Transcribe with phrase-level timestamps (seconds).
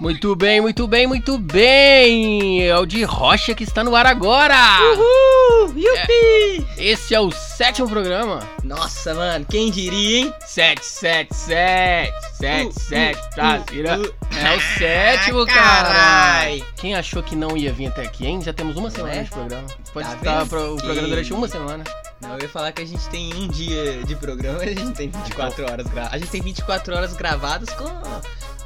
[0.00, 2.66] Muito bem, muito bem, muito bem!
[2.66, 4.54] É o de Rocha que está no ar agora!
[4.92, 5.74] Uhul!
[5.76, 6.66] Yupi!
[6.78, 8.40] Esse é o sétimo programa.
[8.62, 10.34] Nossa, mano, quem diria, hein?
[10.46, 14.00] 777 77 tá, uh, vira.
[14.00, 14.23] uh.
[14.44, 15.88] É o sétimo, Ah, cara!
[15.88, 16.64] carai.
[16.76, 18.40] Quem achou que não ia vir até aqui, hein?
[18.42, 19.22] Já temos uma semana é?
[19.22, 19.66] de programa.
[19.92, 21.84] Pode Tá estar pro- o programa durante uma semana.
[22.20, 24.92] Não, eu ia falar que a gente tem um dia de programa e a gente
[24.92, 26.14] tem 24 horas gravadas.
[26.14, 27.84] A gente tem 24 horas gravadas com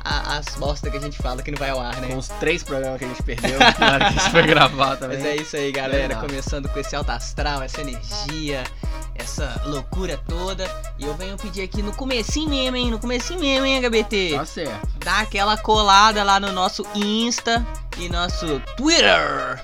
[0.04, 2.08] a- as bosta que a gente fala que não vai ao ar, né?
[2.08, 5.18] Com os três programas que a gente perdeu hora que isso foi gravado também.
[5.18, 6.16] Mas é isso aí, galera.
[6.16, 8.62] Começando com esse alto astral, essa energia,
[9.18, 10.68] essa loucura toda.
[10.98, 12.90] E eu venho pedir aqui no comecinho mesmo, hein?
[12.90, 14.34] No comecinho mesmo, hein, HBT?
[14.36, 14.88] Tá certo.
[15.04, 17.66] Dá aquela colada lá no nosso Insta
[17.98, 19.62] e nosso Twitter.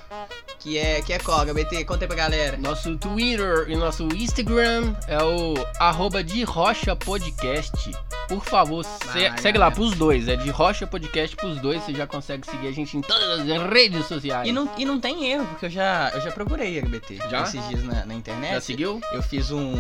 [0.65, 1.85] Que é, que é qual, HBT?
[1.85, 2.57] Conta aí pra galera.
[2.57, 7.93] Nosso Twitter e nosso Instagram é o arroba de Rocha Podcast.
[8.27, 9.71] Por favor, se- Vai, segue lá galera.
[9.73, 10.27] pros dois.
[10.27, 11.83] É de Rocha Podcast pros dois.
[11.83, 14.49] Você já consegue seguir a gente em todas as redes sociais.
[14.49, 17.43] E não, e não tem erro, porque eu já, eu já procurei HBT Já?
[17.43, 18.55] esses dias na, na internet.
[18.55, 19.03] Já seguiu?
[19.13, 19.75] Eu fiz um.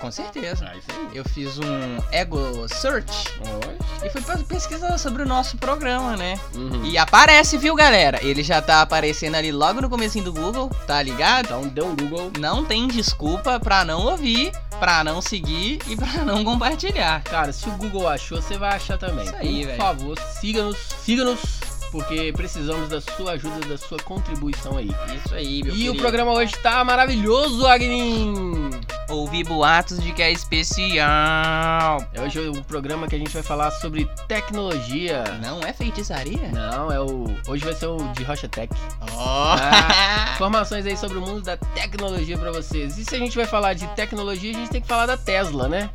[0.00, 0.68] Com certeza.
[0.68, 1.16] Ah, isso aí.
[1.16, 4.06] Eu fiz um ego search Oi.
[4.08, 6.40] e fui pe- pesquisar sobre o nosso programa, né?
[6.56, 6.84] Uhum.
[6.86, 8.18] E aparece, viu, galera?
[8.20, 11.44] Ele já tá aparecendo ali logo no comecinho do Google, tá ligado?
[11.46, 12.32] Então dê um Google.
[12.40, 14.50] Não tem desculpa pra não ouvir,
[14.80, 17.22] pra não seguir e pra não compartilhar.
[17.22, 19.24] Cara, se o Google achou, você vai achar também.
[19.24, 19.78] Isso aí, Por velho.
[19.78, 20.76] favor, siga-nos.
[21.04, 21.40] Siga-nos.
[21.94, 24.90] Porque precisamos da sua ajuda, da sua contribuição aí.
[25.24, 25.92] Isso aí, meu E querido.
[25.92, 28.34] o programa hoje tá maravilhoso, Agnin!
[29.08, 32.04] Ouvi boatos de que é especial.
[32.12, 35.22] É Hoje é o programa que a gente vai falar sobre tecnologia.
[35.40, 36.48] Não é feitiçaria?
[36.52, 37.26] Não, é o.
[37.46, 38.74] Hoje vai ser o de Rocha Tech.
[39.12, 39.54] Ó.
[39.56, 42.98] Ah, Informações aí sobre o mundo da tecnologia pra vocês.
[42.98, 45.68] E se a gente vai falar de tecnologia, a gente tem que falar da Tesla,
[45.68, 45.90] né?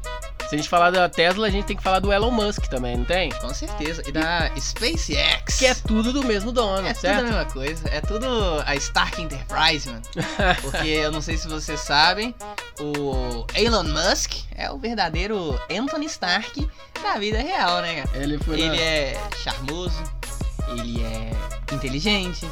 [0.47, 2.97] Se a gente falar da Tesla, a gente tem que falar do Elon Musk também,
[2.97, 3.29] não tem?
[3.33, 4.01] Com certeza.
[4.07, 5.57] E da SpaceX.
[5.59, 7.23] Que é tudo do mesmo dono, É tudo a certo?
[7.23, 7.89] mesma coisa.
[7.89, 8.27] É tudo
[8.63, 10.01] a Stark Enterprise, mano.
[10.61, 12.35] Porque eu não sei se vocês sabem,
[12.79, 16.69] o Elon Musk é o verdadeiro Anthony Stark
[17.01, 18.23] da vida real, né, cara?
[18.23, 20.03] Ele foi na- Ele é charmoso,
[20.77, 21.31] ele é
[21.73, 22.47] inteligente,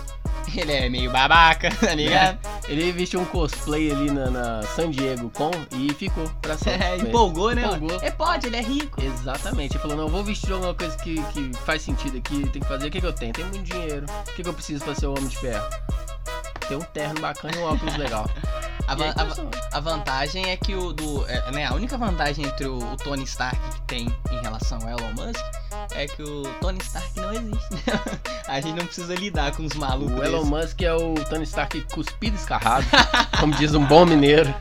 [0.55, 2.39] ele é meio babaca, tá ligado?
[2.67, 6.83] Ele vestiu um cosplay ali na, na San Diego com e ficou pra sempre.
[6.83, 7.07] É, com ele.
[7.09, 7.63] empolgou, né?
[7.65, 7.99] Empolgou.
[8.01, 9.01] É, pode, ele é rico.
[9.01, 9.73] Exatamente.
[9.75, 12.87] Ele falou, não, vou vestir alguma coisa que, que faz sentido aqui, tem que fazer.
[12.87, 13.31] O que, que eu tenho?
[13.31, 14.05] Tenho muito dinheiro.
[14.27, 15.65] O que, que eu preciso pra ser o Homem de Ferro?
[16.67, 18.29] Ter um terno bacana e um óculos legal.
[18.87, 21.25] A, van- a- a vantagem é que o do.
[21.27, 24.87] é, né, a única vantagem entre o, o Tony Stark que tem em relação ao
[24.97, 25.43] Elon Musk
[25.95, 27.67] é que o Tony Stark não existe.
[28.47, 30.17] a gente não precisa lidar com os malucos.
[30.17, 30.51] O Elon desse.
[30.51, 32.85] Musk é o Tony Stark cuspido escarrado,
[33.39, 34.53] como diz um bom mineiro.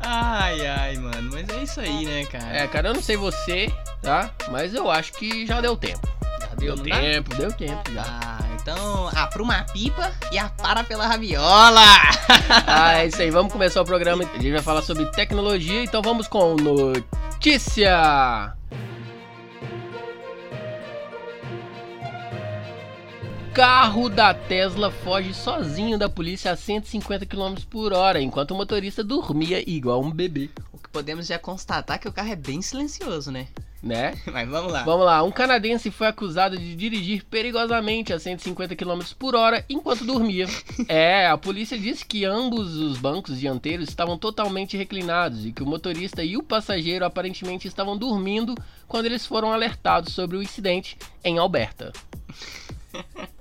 [0.00, 1.30] Ai, ai, mano.
[1.32, 2.56] Mas é isso aí, né, cara?
[2.56, 4.30] É, cara, eu não sei você, tá?
[4.50, 6.06] Mas eu acho que já deu tempo.
[6.40, 6.82] Já Deu dá?
[6.82, 8.02] tempo, deu tempo já.
[8.06, 11.82] Ah, então apruma a pipa e apara pela raviola.
[12.66, 13.30] Ah, é isso aí.
[13.30, 14.24] Vamos começar o programa.
[14.24, 18.52] A gente vai falar sobre tecnologia, então vamos com notícia.
[23.54, 29.02] Carro da Tesla foge sozinho da polícia a 150 km por hora, enquanto o motorista
[29.02, 32.62] dormia igual um bebê, o que podemos já constatar é que o carro é bem
[32.62, 33.48] silencioso, né?
[33.82, 34.14] né?
[34.32, 34.84] Mas vamos lá.
[34.84, 40.04] Vamos lá, um canadense foi acusado de dirigir perigosamente a 150 km por hora enquanto
[40.04, 40.46] dormia.
[40.88, 45.66] É, a polícia disse que ambos os bancos dianteiros estavam totalmente reclinados e que o
[45.66, 48.54] motorista e o passageiro aparentemente estavam dormindo
[48.86, 51.92] quando eles foram alertados sobre o incidente em Alberta.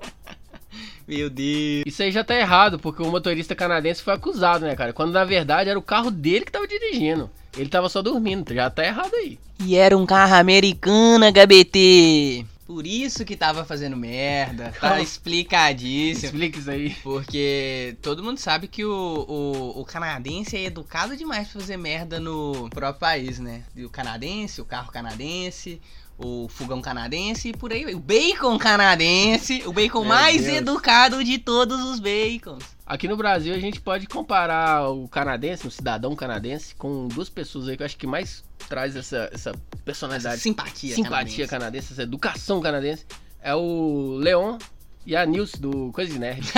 [1.07, 1.84] Meu Deus.
[1.85, 4.91] Isso aí já tá errado, porque o motorista canadense foi acusado, né, cara?
[4.91, 7.29] Quando na verdade era o carro dele que tava dirigindo.
[7.57, 9.40] Ele tava só dormindo, já tá errado aí.
[9.59, 12.46] E era um carro americano, HBT.
[12.67, 14.73] Por isso que tava fazendo merda.
[14.81, 16.25] Tá explicadíssimo.
[16.25, 16.90] Explica isso aí.
[17.01, 22.20] Porque todo mundo sabe que o, o, o canadense é educado demais pra fazer merda
[22.20, 23.64] no próprio país, né?
[23.73, 25.81] E o canadense, o carro canadense,
[26.17, 27.93] o fogão canadense e por aí.
[27.93, 30.58] O bacon canadense, o bacon Meu mais Deus.
[30.58, 32.64] educado de todos os bacons.
[32.85, 37.67] Aqui no Brasil a gente pode comparar o canadense, um cidadão canadense, com duas pessoas
[37.67, 39.52] aí que eu acho que mais traz essa, essa
[39.85, 41.93] personalidade, Simpatia, simpatia canadense.
[41.93, 43.05] essa educação canadense.
[43.41, 44.58] É o Leon
[45.07, 46.41] e a Nilce, do Coisa de Nerd.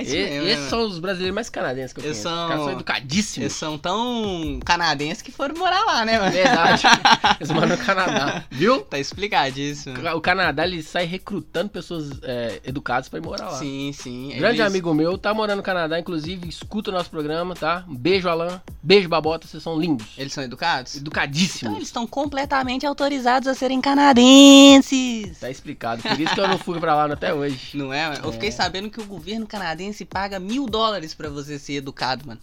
[0.00, 2.28] E- mesmo, esses né, são os brasileiros mais canadenses que eu Eles conheço.
[2.28, 3.52] são- Os caras são Eles educadíssimos.
[3.54, 6.30] são tão canadenses que foram morar lá, né, mano?
[6.30, 6.82] Verdade.
[7.40, 8.44] Eles moram no Canadá.
[8.50, 8.82] Viu?
[8.82, 9.96] Tá explicadíssimo.
[10.14, 13.58] O Canadá, ele sai recrutando pessoas é, educadas pra ir morar lá.
[13.58, 14.28] Sim, sim.
[14.36, 17.84] Grande Eles- amigo meu, tá morando no Canadá, inclusive, escuta o nosso programa, tá?
[17.88, 18.60] Um beijo, Alan.
[18.82, 20.06] Beijo, Babota, vocês são lindos.
[20.18, 20.92] Eles são educados?
[20.94, 21.76] Então Educadíssimos.
[21.76, 25.38] eles estão completamente autorizados a serem canadenses.
[25.38, 26.02] Tá explicado.
[26.02, 27.56] Por isso que eu não fui pra lá até hoje.
[27.76, 28.20] Não é, mano?
[28.24, 28.32] Eu É.
[28.32, 32.40] fiquei sabendo que o governo canadense paga mil dólares pra você ser educado, mano.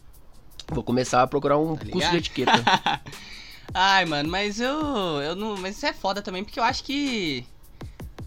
[0.69, 2.51] Vou começar a procurar um Tá curso de etiqueta.
[3.73, 4.71] Ai, mano, mas eu,
[5.21, 5.57] eu não.
[5.57, 7.45] Mas isso é foda também, porque eu acho que.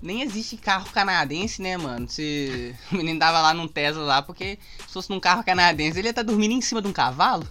[0.03, 2.09] Nem existe carro canadense, né, mano?
[2.09, 6.09] Se o menino tava lá num Tesla lá, porque se fosse num carro canadense, ele
[6.09, 7.47] ia estar dormindo em cima de um cavalo.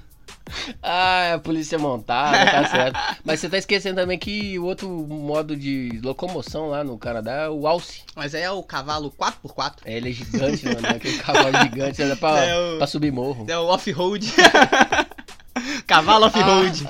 [0.82, 3.00] Ah, é a polícia montada, tá certo.
[3.24, 7.50] Mas você tá esquecendo também que o outro modo de locomoção lá no Canadá é
[7.50, 8.02] o alce.
[8.16, 9.78] Mas aí é o cavalo 4x4.
[9.86, 10.88] É, ele é gigante, mano.
[10.88, 13.46] Aquele cavalo gigante, é pra, É o- pra subir morro.
[13.50, 14.32] É o off-road.
[15.88, 16.86] cavalo off-road.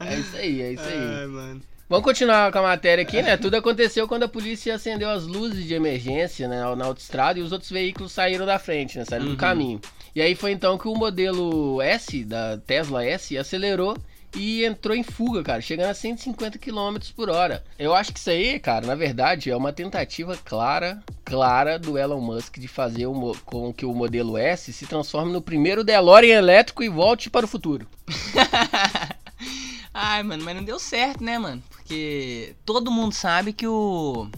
[0.00, 0.98] É isso aí, é isso aí.
[1.20, 1.62] Ai, mano.
[1.90, 3.36] Vamos continuar com a matéria aqui, né?
[3.36, 7.50] Tudo aconteceu quando a polícia acendeu as luzes de emergência né, na autoestrada e os
[7.50, 9.04] outros veículos saíram da frente, né?
[9.04, 9.32] Saíram Uhum.
[9.32, 9.80] do caminho.
[10.14, 13.96] E aí foi então que o modelo S, da Tesla S, acelerou
[14.36, 17.64] e entrou em fuga, cara, chegando a 150 km por hora.
[17.76, 22.20] Eu acho que isso aí, cara, na verdade, é uma tentativa clara, clara do Elon
[22.20, 23.08] Musk de fazer
[23.44, 27.48] com que o modelo S se transforme no primeiro DeLorean elétrico e volte para o
[27.48, 27.84] futuro.
[29.92, 31.60] Ai, mano, mas não deu certo, né, mano?
[31.90, 34.28] Porque todo mundo sabe que o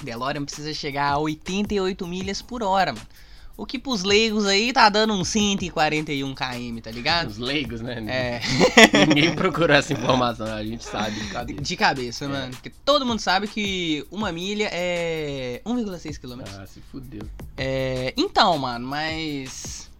[0.00, 3.06] DeLorean precisa chegar a 88 milhas por hora, mano.
[3.54, 7.28] O que pros leigos aí tá dando uns 141 km, tá ligado?
[7.28, 8.02] Os leigos, né?
[8.08, 8.40] É,
[9.08, 11.20] Ninguém procurou essa informação, a gente sabe.
[11.28, 11.52] Cadê?
[11.52, 12.52] de cabeça, mano.
[12.52, 16.44] Porque todo mundo sabe que uma milha é 1,6 km.
[16.58, 17.28] Ah, se fudeu.
[17.58, 19.90] É, então, mano, mas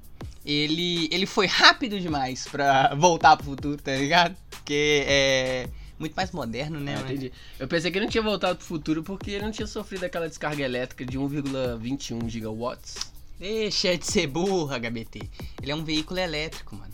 [0.46, 4.34] ele ele foi rápido demais pra voltar pro futuro, tá ligado?
[4.50, 7.32] Porque é muito mais moderno, né, Ah, entendi.
[7.58, 10.28] Eu pensei que ele não tinha voltado pro futuro porque ele não tinha sofrido aquela
[10.28, 12.96] descarga elétrica de 1,21 gigawatts.
[13.38, 15.28] Deixa de ser burra, HBT.
[15.62, 16.92] Ele é um veículo elétrico, mano.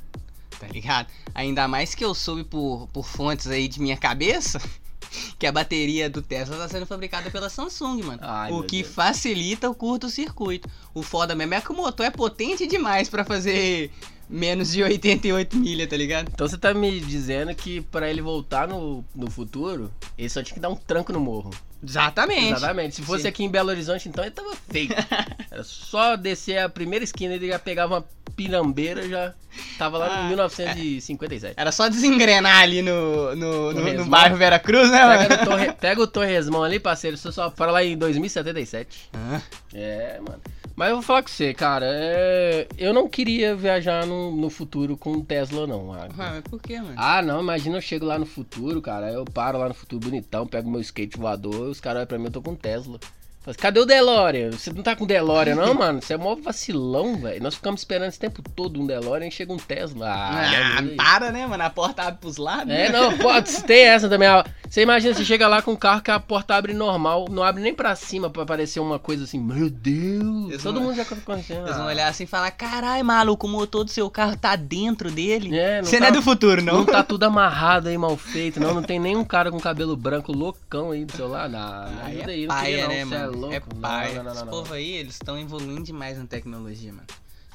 [0.58, 1.08] Tá ligado?
[1.34, 4.60] Ainda mais que eu soube por, por fontes aí de minha cabeça
[5.38, 8.20] que a bateria do Tesla tá sendo fabricada pela Samsung, mano.
[8.22, 8.94] Ai, o que Deus.
[8.94, 10.68] facilita o curto-circuito.
[10.94, 13.90] O foda mesmo é que o motor é potente demais pra fazer
[14.28, 16.30] menos de 88 milha, tá ligado?
[16.32, 20.54] Então você tá me dizendo que pra ele voltar no, no futuro, ele só tinha
[20.54, 21.50] que dar um tranco no morro.
[21.84, 22.52] Exatamente.
[22.52, 22.94] Exatamente.
[22.96, 23.28] Se fosse Sim.
[23.28, 24.94] aqui em Belo Horizonte, então ele tava feito.
[25.50, 28.04] Era só descer a primeira esquina, ele já pegava uma
[28.36, 29.34] pirambeira, já
[29.76, 31.54] tava lá Ah, em 1957.
[31.56, 35.42] Era só desengrenar ali no, no, no, no bairro Vera Cruz, né, Pega, mano?
[35.42, 39.10] o torre, pega o Torresmão ali, parceiro, você só para lá em 2077.
[39.12, 39.40] Ah,
[39.74, 40.40] É, mano.
[40.74, 41.84] Mas eu vou falar com você, cara.
[41.88, 45.92] é, Eu não queria viajar no, no futuro com Tesla, não.
[45.92, 46.94] Ah, mas por que, mano?
[46.96, 49.10] Ah, não, imagina eu chego lá no futuro, cara.
[49.12, 52.24] Eu paro lá no futuro bonitão, pego meu skate voador, os caras olham pra mim,
[52.26, 52.98] eu tô com Tesla.
[53.46, 54.50] Assim, Cadê o DeLorean?
[54.52, 56.00] Você não tá com DeLorean, não, mano?
[56.00, 57.42] Você é mó vacilão, velho.
[57.42, 60.08] Nós ficamos esperando esse tempo todo um DeLorean e chega um Tesla.
[60.08, 61.62] Ah, Ah, para, né, mano?
[61.64, 62.72] A porta abre pros lados.
[62.72, 64.28] é, não, pode ter essa também.
[64.28, 67.42] Ah, Você imagina, você chega lá com um carro que a porta abre normal, não
[67.42, 70.48] abre nem pra cima pra aparecer uma coisa assim, meu Deus.
[70.50, 71.52] Eles Todo vão- mundo já conhece.
[71.52, 75.10] Eles vão olhar assim e falar: carai, maluco, o motor do seu carro tá dentro
[75.10, 75.54] dele.
[75.58, 76.84] É, Você tá- não é do futuro, Não não.
[76.86, 78.72] tá tudo amarrado aí, mal feito, não.
[78.72, 81.52] Não tem nenhum cara com cabelo branco loucão aí do seu lado.
[81.52, 82.88] Não, não Aí é aí, não paia, não.
[82.88, 83.31] né, Cê mano?
[83.32, 83.54] É, louco.
[83.54, 84.14] É paia.
[84.14, 87.06] Não, não, não, Esse povo aí, eles estão evoluindo demais na tecnologia, mano.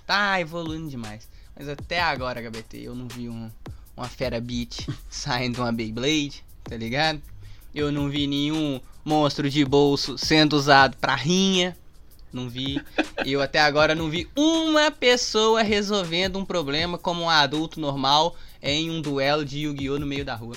[0.05, 1.27] Tá evoluindo demais.
[1.55, 3.49] Mas até agora, HBT, eu não vi um,
[3.95, 7.21] uma Fera Beat saindo de uma Beyblade, tá ligado?
[7.73, 11.77] Eu não vi nenhum monstro de bolso sendo usado pra rinha.
[12.31, 12.81] Não vi.
[13.25, 18.91] Eu até agora não vi uma pessoa resolvendo um problema como um adulto normal em
[18.91, 19.97] um duelo de Yu-Gi-Oh!
[19.97, 20.55] no meio da rua.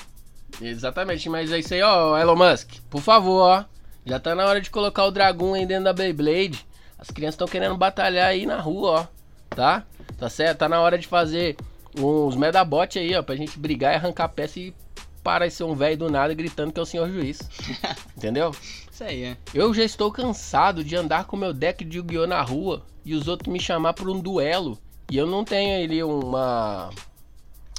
[0.61, 2.81] Exatamente, mas é isso aí, ó, Elon Musk.
[2.91, 3.65] Por favor, ó.
[4.05, 6.67] Já tá na hora de colocar o Dragon aí dentro da Beyblade.
[6.99, 9.07] As crianças estão querendo batalhar aí na rua, ó.
[9.55, 9.85] Tá?
[10.19, 10.59] Tá certo?
[10.59, 11.57] Tá na hora de fazer
[11.99, 14.75] uns medabot aí, ó, pra gente brigar e arrancar a peça e
[15.23, 17.41] parecer um velho do nada gritando que é o senhor juiz.
[18.17, 18.55] Entendeu?
[18.91, 19.37] Isso aí, é.
[19.55, 22.27] Eu já estou cansado de andar com meu deck de Yu-Gi-Oh!
[22.27, 24.79] na rua e os outros me chamar por um duelo.
[25.11, 26.91] E eu não tenho ali uma,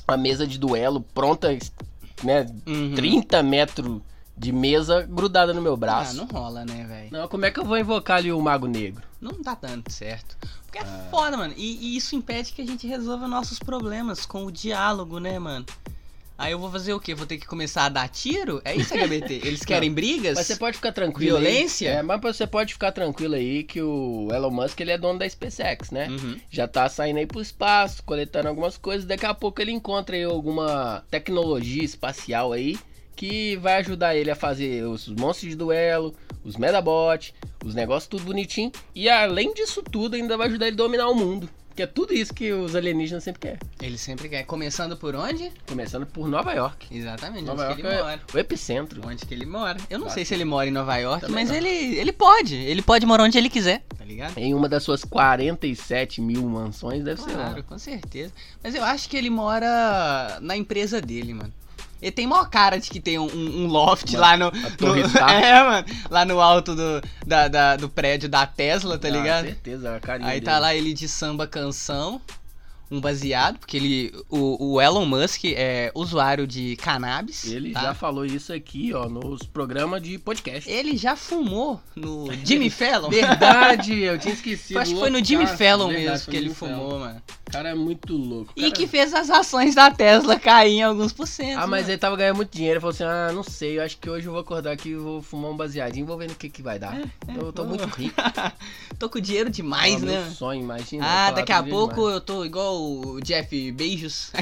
[0.07, 1.57] uma mesa de duelo pronta,
[2.23, 2.45] né?
[2.67, 2.93] Uhum.
[2.95, 4.01] 30 metros
[4.41, 6.17] de mesa grudada no meu Ah, braço.
[6.17, 7.09] não rola, né, velho?
[7.11, 7.27] não.
[7.27, 9.03] como é que eu vou invocar ali o Mago Negro?
[9.21, 10.35] Não tá dando certo.
[10.65, 11.53] Porque é foda, mano.
[11.55, 15.65] E, e isso impede que a gente resolva nossos problemas com o diálogo, né, mano?
[16.37, 17.13] Aí eu vou fazer o quê?
[17.13, 18.59] Vou ter que começar a dar tiro?
[18.65, 19.41] É isso, HBT?
[19.45, 20.35] Eles querem brigas?
[20.39, 21.37] Mas você pode ficar tranquilo.
[21.37, 21.43] aí.
[21.43, 21.89] Violência?
[21.89, 25.29] É, mas você pode ficar tranquilo aí que o Elon Musk ele é dono da
[25.29, 26.07] SpaceX, né?
[26.09, 26.39] Uhum.
[26.49, 29.05] Já tá saindo aí pro espaço, coletando algumas coisas.
[29.05, 32.75] Daqui a pouco ele encontra aí alguma tecnologia espacial aí
[33.15, 36.13] que vai ajudar ele a fazer os monstros de duelo,
[36.43, 38.71] os Medabot, os negócios tudo bonitinho.
[38.95, 41.49] E além disso tudo, ainda vai ajudar ele a dominar o mundo.
[41.73, 43.59] Que é tudo isso que os alienígenas sempre querem.
[43.81, 44.43] Ele sempre quer.
[44.43, 45.53] Começando por onde?
[45.65, 46.85] Começando por Nova York.
[46.91, 48.21] Exatamente, Nova onde que York ele é mora.
[48.33, 49.01] o epicentro.
[49.07, 49.77] Onde que ele mora.
[49.89, 50.13] Eu não Claro.
[50.13, 51.55] sei se ele mora em Nova York, Também mas não.
[51.55, 52.55] ele, ele pode.
[52.55, 54.37] Ele pode morar onde ele quiser, tá ligado?
[54.37, 57.45] Em uma das suas 47 mil mansões, deve ser lá.
[57.45, 58.33] Claro, com certeza.
[58.61, 61.53] Mas eu acho que ele mora na empresa dele, mano.
[62.01, 64.45] Ele tem maior cara de que tem um, um loft Uma- lá no.
[64.51, 64.95] no-.
[65.29, 65.85] É, mano.
[66.09, 69.45] Lá no alto do, da, da- do prédio da Tesla, tá Ah, ligado?
[69.45, 70.45] certeza, a carinha Aí dele.
[70.51, 72.19] tá lá ele de samba canção,
[72.91, 74.13] um baseado, porque ele.
[74.29, 77.45] O, o Elon Musk é usuário de cannabis.
[77.45, 77.81] Ele tá?
[77.81, 80.69] já falou isso aqui, ó, nos programas de podcast.
[80.69, 83.09] Ele já fumou no Jimmy Fallon.
[83.09, 84.77] Verdade, eu tinha esquecido.
[84.77, 86.75] Eu acho que foi no Jimmy loucaço, Fallon verdade, mesmo que ele Fallon.
[86.75, 87.21] fumou, mano.
[87.47, 88.53] O cara é muito louco.
[88.55, 91.57] E cara- que fez as ações da Tesla cair em alguns por cento.
[91.57, 91.91] Ah, mas mano.
[91.91, 92.75] ele tava ganhando muito dinheiro.
[92.75, 94.95] Ele falou assim: Ah, não sei, eu acho que hoje eu vou acordar aqui e
[94.95, 96.97] vou fumar um baseadinho, vou ver no que que vai dar.
[97.27, 98.15] eu tô muito rico.
[98.99, 100.23] Tô com dinheiro demais, é o né?
[100.23, 101.05] meu sonho, imagina.
[101.05, 102.13] Ah, daqui a pouco demais.
[102.15, 102.80] eu tô igual
[103.23, 104.31] Jeff Beijos.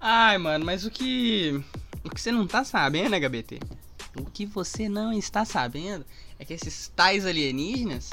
[0.00, 1.62] Ai, mano, mas o que.
[2.04, 3.60] O que você não tá sabendo, né, HBT?
[4.16, 6.04] O que você não está sabendo
[6.38, 8.10] é que esses tais alienígenas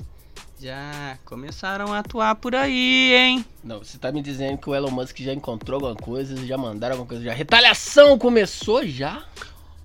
[0.60, 3.46] já começaram a atuar por aí, hein?
[3.64, 6.94] Não, você tá me dizendo que o Elon Musk já encontrou alguma coisa, já mandaram
[6.96, 7.34] alguma coisa, já.
[7.34, 9.26] Retaliação começou já?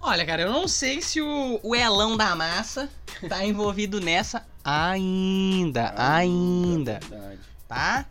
[0.06, 2.90] Olha, cara, eu não sei se o, o Elão da Massa
[3.26, 7.00] tá envolvido nessa ainda, ainda.
[7.08, 7.38] Verdade.
[7.66, 8.04] tá?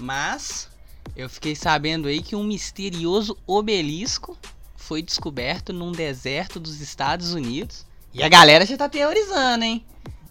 [0.00, 0.68] Mas
[1.14, 4.36] eu fiquei sabendo aí que um misterioso obelisco
[4.74, 7.86] foi descoberto num deserto dos Estados Unidos.
[8.12, 9.86] E a galera já tá teorizando, hein?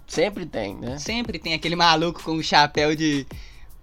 [0.06, 1.00] Sempre tem, né?
[1.00, 3.26] Sempre tem aquele maluco com um chapéu de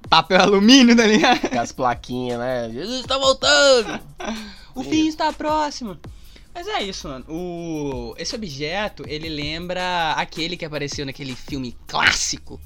[0.06, 1.48] papel alumínio, tá ligado?
[1.48, 2.70] Com as plaquinhas, né?
[2.70, 3.98] Jesus está voltando!
[4.74, 5.98] O fim está próximo.
[6.54, 7.24] Mas é isso, mano.
[7.28, 8.14] O...
[8.18, 12.60] Esse objeto, ele lembra aquele que apareceu naquele filme clássico,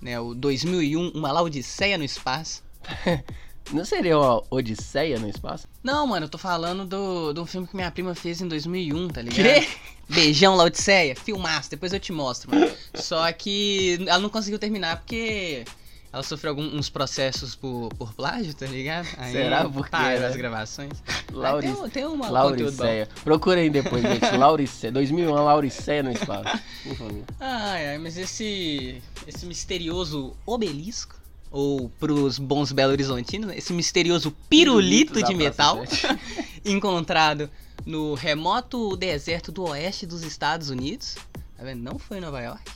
[0.00, 0.20] né?
[0.20, 2.62] O 2001, Uma Laodiceia no Espaço.
[3.70, 5.66] Não seria uma Odisseia no espaço?
[5.82, 9.08] Não, mano, eu tô falando do, de um filme que minha prima fez em 2001,
[9.08, 9.36] tá ligado?
[9.36, 9.68] Quê?
[10.08, 11.14] Beijão, Laodiceia.
[11.14, 12.70] Filmaço, depois eu te mostro, mano.
[12.94, 15.64] Só que ela não conseguiu terminar porque
[16.12, 19.08] ela sofreu alguns processos por, por plágio, tá ligado?
[19.16, 20.26] Aí Será por quê, parou né?
[20.26, 20.92] as gravações.
[21.32, 22.28] Laurice- Mas Tem, tem uma.
[22.28, 23.08] Lauriceia.
[23.24, 24.30] Procura aí depois, gente.
[24.36, 24.92] Lauriceia.
[24.92, 26.58] 2001, Lauriceia no espaço.
[26.84, 27.24] Por favor.
[27.40, 31.16] Ai, ai, mas esse, esse misterioso obelisco,
[31.50, 35.82] ou pros bons Belo Horizontinos, né, esse misterioso pirulito, da de metal,
[36.64, 37.50] encontrado
[37.86, 41.16] no remoto deserto do oeste dos Estados Unidos.
[41.56, 41.82] Tá vendo?
[41.82, 42.70] Não foi em Nova York,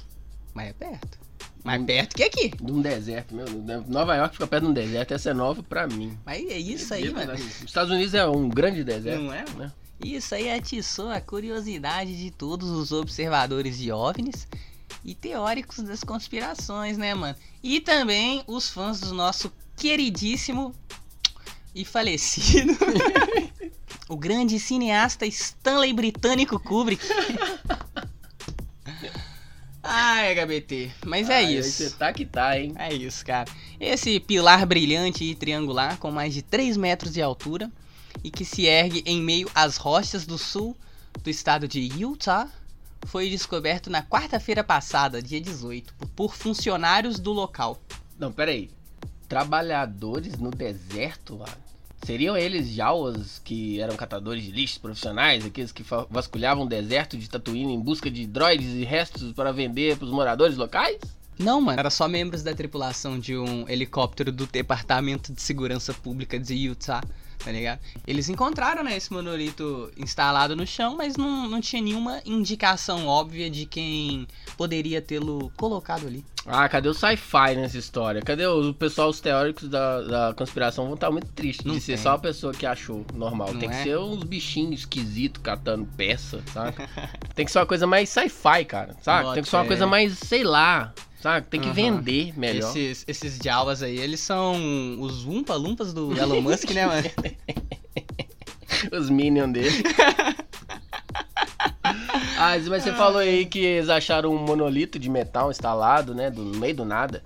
[0.54, 1.18] mas é perto.
[1.66, 2.52] Mais perto que aqui.
[2.62, 3.44] De um deserto, meu.
[3.88, 5.12] Nova York fica perto de um deserto.
[5.12, 6.16] Essa é nova pra mim.
[6.24, 7.32] Mas é isso aí, mano.
[7.34, 9.20] Os Estados Unidos é um grande deserto.
[9.20, 9.44] Não é?
[9.56, 9.72] né?
[10.00, 14.46] Isso aí atiçou a curiosidade de todos os observadores de OVNIs
[15.04, 17.34] e teóricos das conspirações, né, mano?
[17.60, 20.72] E também os fãs do nosso queridíssimo
[21.74, 22.78] e falecido
[24.08, 27.04] o grande cineasta Stanley Britânico Kubrick.
[29.88, 31.70] Ai, HBT, mas é Ah, aí isso.
[31.84, 32.72] Você tá que tá, hein?
[32.76, 33.50] É isso, cara.
[33.78, 37.70] Esse pilar brilhante e triangular com mais de 3 metros de altura
[38.24, 40.76] e que se ergue em meio às rochas do sul
[41.22, 42.48] do estado de Utah
[43.06, 47.80] foi descoberto na quarta-feira passada, dia 18, por- por funcionários do local.
[48.18, 48.70] Não, peraí.
[49.28, 51.65] Trabalhadores no deserto, mano?
[52.06, 57.18] Seriam eles já os que eram catadores de lixos profissionais, aqueles que vasculhavam o deserto
[57.18, 61.00] de Tatooine em busca de droids e restos para vender pros moradores locais?
[61.38, 61.78] Não, mano.
[61.78, 67.02] Era só membros da tripulação de um helicóptero do Departamento de Segurança Pública de Utah,
[67.44, 67.78] tá ligado?
[68.06, 73.50] Eles encontraram, né, esse monolito instalado no chão, mas não, não tinha nenhuma indicação óbvia
[73.50, 74.26] de quem
[74.56, 76.24] poderia tê-lo colocado ali.
[76.48, 78.22] Ah, cadê o sci-fi nessa história?
[78.22, 81.94] Cadê o, pessoal, os teóricos da, da conspiração vão estar muito tristes Não de ser
[81.94, 82.02] tem.
[82.02, 83.52] só a pessoa que achou normal.
[83.52, 83.72] Não tem é?
[83.72, 86.88] que ser uns bichinhos esquisitos catando peça, saca?
[87.34, 89.22] tem que ser uma coisa mais sci-fi, cara, saca?
[89.24, 89.68] Bota Tem que ser uma fé.
[89.68, 91.46] coisa mais, sei lá, saca?
[91.48, 91.74] Tem que Aham.
[91.74, 92.70] vender melhor.
[92.76, 94.54] Esses, esses Jawas aí, eles são
[95.00, 97.10] os Umpa-Lumpas do Elon Musk, né, mano?
[98.92, 99.82] Os minions dele.
[102.38, 106.30] ah, mas você falou aí que eles acharam um monolito de metal instalado, né?
[106.30, 107.22] Do, no meio do nada.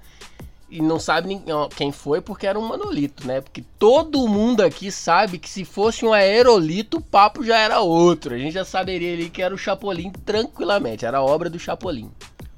[0.70, 1.42] e não sabe nem-
[1.76, 3.40] quem foi porque era um monolito, né?
[3.40, 8.34] Porque todo mundo aqui sabe que se fosse um aerolito, o papo já era outro.
[8.34, 12.10] A gente já saberia ali que era o Chapolin tranquilamente, era a obra do Chapolin.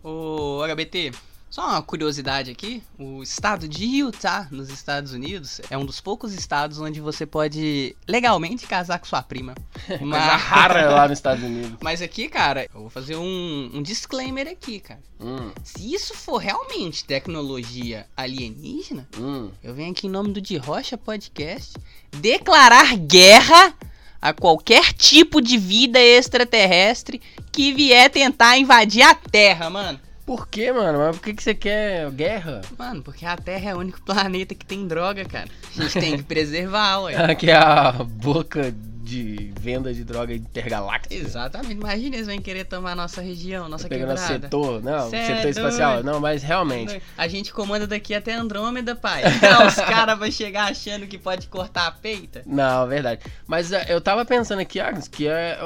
[0.03, 1.13] Ô, HBT,
[1.53, 6.33] só uma curiosidade aqui: o estado de Utah, nos Estados Unidos, é um dos poucos
[6.33, 9.55] estados onde você pode legalmente casar com sua prima.
[9.87, 11.77] Coisa rara lá nos Estados Unidos.
[11.83, 15.01] Mas aqui, cara, eu vou fazer um, um disclaimer aqui, cara.
[15.21, 19.51] Hum, Se isso for realmente tecnologia alienígena, hum.
[19.63, 21.75] eu venho aqui em nome do De Rocha Podcast
[22.11, 23.75] declarar guerra
[24.23, 29.99] a qualquer tipo de vida extraterrestre que vier tentar invadir a Terra, mano.
[30.25, 31.01] Por que, mano?
[31.01, 32.61] Mas por que, que você quer guerra?
[32.79, 35.49] Mano, porque a Terra é o único planeta que tem droga, cara.
[35.77, 37.17] A gente tem que preservar, ué.
[37.31, 38.73] Aqui é a boca
[39.13, 41.15] de venda de droga intergaláctica.
[41.15, 41.75] Exatamente.
[41.75, 44.43] Imagina eles vêm querer tomar nossa região, nossa pegando quebrada.
[44.45, 45.93] setor, não, Cê é setor espacial.
[45.95, 46.07] doido.
[46.07, 47.03] Não, mas realmente.
[47.17, 49.23] A gente comanda daqui até Andrômeda, pai.
[49.67, 52.43] Os caras vão chegar achando que pode cortar a peita.
[52.47, 53.21] Não, verdade.
[53.47, 55.59] Mas é, eu tava pensando aqui, Agnes, que é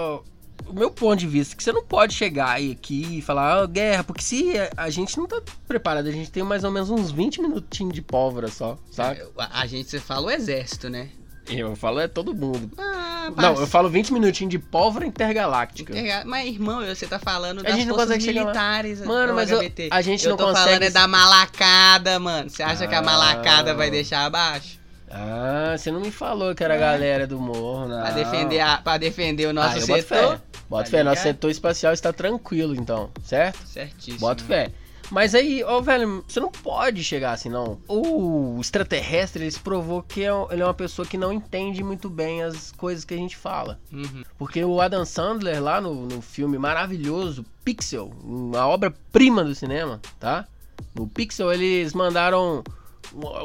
[0.66, 3.66] o meu ponto de vista, que você não pode chegar aí aqui e falar, ó,
[3.66, 6.90] guerra, porque se a, a gente não tá preparado, a gente tem mais ou menos
[6.90, 9.28] uns 20 minutinhos de pólvora só, saca?
[9.38, 11.10] A, a gente, você fala o exército, né?
[11.48, 12.70] Eu falo é todo mundo.
[12.78, 15.92] Ah, Não, eu falo 20 minutinhos de pólvora intergaláctica.
[15.92, 19.00] Interga- Mas, irmão, você tá falando A das gente não forças militares.
[19.04, 19.60] Mano, mas eu-
[19.90, 22.50] a gente eu não tô consegue- falando é da malacada, mano.
[22.50, 23.02] Você acha que a Ah.
[23.02, 24.78] malacada vai deixar abaixo?
[25.10, 26.80] Ah, você não me falou que era a É.
[26.80, 28.00] galera do morro, não.
[28.00, 30.32] Pra defender, a, pra defender o nosso ah, eu boto setor?
[30.36, 30.40] fé.
[30.68, 33.64] Bota Tá fé, nosso setor espacial está tranquilo, então, certo?
[33.66, 34.18] Certíssimo.
[34.18, 34.70] Boto fé.
[35.10, 37.78] Mas aí, ó, velho, você não pode chegar assim, não.
[37.88, 42.10] O extraterrestre, ele se provou que é ele é uma pessoa que não entende muito
[42.10, 43.78] bem as coisas que a gente fala.
[43.92, 44.24] Uhum.
[44.38, 50.46] Porque o Adam Sandler, lá no, no filme maravilhoso, Pixel, uma obra-prima do cinema, tá?
[50.94, 52.62] No Pixel, eles mandaram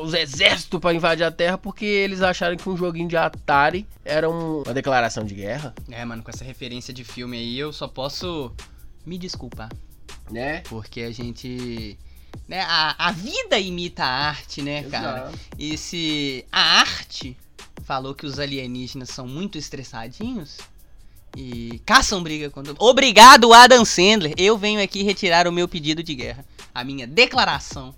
[0.01, 4.27] os exércitos pra invadir a Terra porque eles acharam que um joguinho de Atari era
[4.29, 7.87] um- uma declaração de guerra, É, mano, com essa referência de filme aí, eu só
[7.87, 8.51] posso
[9.05, 9.69] me desculpar.
[10.29, 10.61] Né?
[10.69, 11.97] Porque a gente.
[12.47, 15.29] Né, a, a vida imita a arte, né, cara?
[15.29, 15.39] Exato.
[15.57, 17.37] E se a arte
[17.83, 20.57] falou que os alienígenas são muito estressadinhos
[21.35, 22.75] e caçam briga quando.
[22.79, 24.33] Obrigado, Adam Sandler!
[24.37, 26.45] Eu venho aqui retirar o meu pedido de guerra.
[26.73, 27.93] A minha declaração.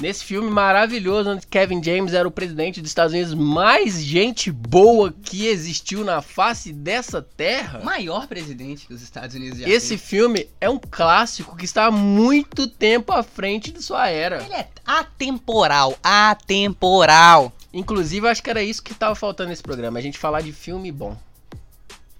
[0.00, 5.12] Nesse filme maravilhoso, onde Kevin James era o presidente dos Estados Unidos mais gente boa
[5.22, 7.80] que existiu na face dessa terra.
[7.80, 11.86] O maior presidente que os Estados Unidos já Esse filme é um clássico que está
[11.86, 14.42] há muito tempo à frente de sua era.
[14.42, 15.96] Ele é atemporal.
[16.02, 17.52] Atemporal.
[17.72, 20.90] Inclusive, acho que era isso que tava faltando nesse programa, a gente falar de filme
[20.90, 21.16] bom.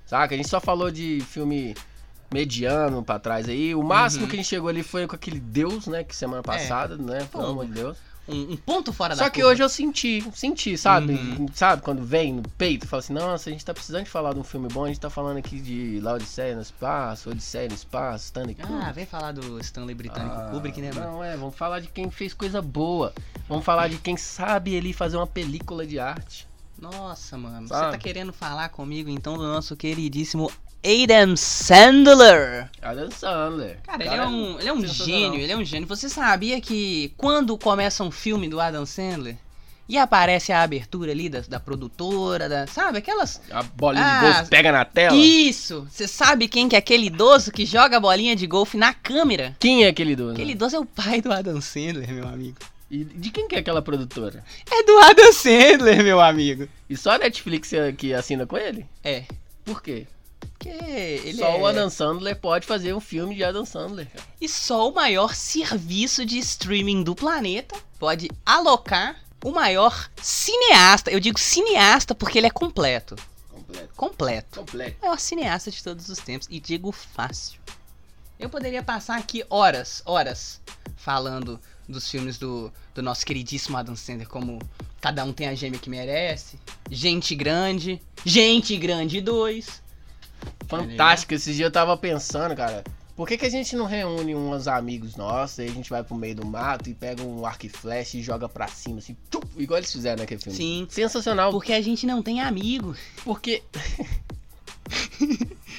[0.07, 0.35] Saca?
[0.35, 1.75] A gente só falou de filme
[2.33, 3.75] mediano pra trás aí.
[3.75, 4.29] O máximo Uhum.
[4.31, 6.03] que a gente chegou ali foi com aquele Deus, né?
[6.05, 7.27] Que semana passada, né?
[7.31, 7.97] Pelo amor de Deus.
[8.29, 9.51] Um, um ponto fora da Só que curva.
[9.53, 11.14] hoje eu senti, senti, sabe?
[11.14, 11.47] Uhum.
[11.53, 14.38] Sabe, quando vem no peito, fala assim, nossa, a gente tá precisando de falar de
[14.38, 18.27] um filme bom, a gente tá falando aqui de Laodiceia no espaço, Odisseia no espaço,
[18.27, 18.85] Stanley Kubrick.
[18.85, 21.11] Ah, vem falar do Stanley Britânico Ah, Kubrick, né, mano?
[21.14, 23.12] Não, é, vamos falar de quem fez coisa boa.
[23.49, 26.47] Vamos falar de quem sabe ele fazer uma película de arte.
[26.79, 27.66] Nossa, mano.
[27.68, 27.92] Você Sabe?
[27.92, 30.51] tá querendo falar comigo então do nosso queridíssimo
[30.85, 32.68] Adam Sandler?
[32.83, 33.79] Adam Sandler.
[33.85, 35.87] Cara, ele é um, ele é um gênio, ele é um gênio.
[35.88, 39.37] Você sabia que quando começa um filme do Adam Sandler
[39.88, 42.99] e aparece a abertura ali da, da produtora, da, sabe?
[42.99, 43.40] Aquelas.
[43.51, 45.16] A bolinha Ah, de golfe pega na tela.
[45.16, 45.87] Isso!
[45.90, 49.57] Você sabe quem que é aquele idoso que joga a bolinha de golfe na câmera?
[49.61, 50.33] Quem é aquele dono?
[50.33, 52.57] Aquele idoso é o pai do Adam Sandler, meu amigo.
[52.90, 54.45] E de quem que é aquela produtora?
[54.71, 56.68] É do Adam Sandler, meu amigo.
[56.90, 58.85] E só a Netflix é que assina com ele?
[59.05, 59.25] É.
[59.64, 60.07] Por quê?
[60.62, 61.59] Porque ele só é...
[61.59, 64.07] o Adam Sandler pode fazer um filme de Adam Sandler.
[64.07, 64.25] cara.
[64.40, 71.11] E só o maior serviço de streaming do planeta pode alocar o maior cineasta.
[71.11, 73.16] Eu digo cineasta porque ele é completo.
[73.51, 73.94] Completo.
[73.96, 74.61] Completo.
[74.61, 74.96] Completo.
[75.01, 76.46] O maior cineasta de todos os tempos.
[76.48, 77.61] E digo fácil.
[78.38, 80.61] Eu poderia passar aqui horas, horas,
[80.96, 84.61] falando dos filmes do, do nosso queridíssimo Adam Sandler, como
[85.01, 86.59] Cada Um Tem a Gêmea que Merece,
[86.90, 89.82] Gente Grande, Gente Grande 2.
[90.66, 91.35] Fantástico.
[91.35, 92.83] Esses dias eu tava pensando, cara.
[93.14, 96.14] Por que, que a gente não reúne uns amigos nossos, aí a gente vai pro
[96.16, 99.46] meio do mato e pega um arco e flecha e joga pra cima, assim, tchup,
[99.59, 100.57] igual eles fizeram naquele filme.
[100.57, 100.87] Sim.
[100.90, 102.96] Sensacional, Porque a gente não tem amigo.
[103.22, 103.62] porque...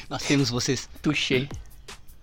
[0.10, 0.90] Nós temos vocês.
[1.02, 1.48] Tuxê.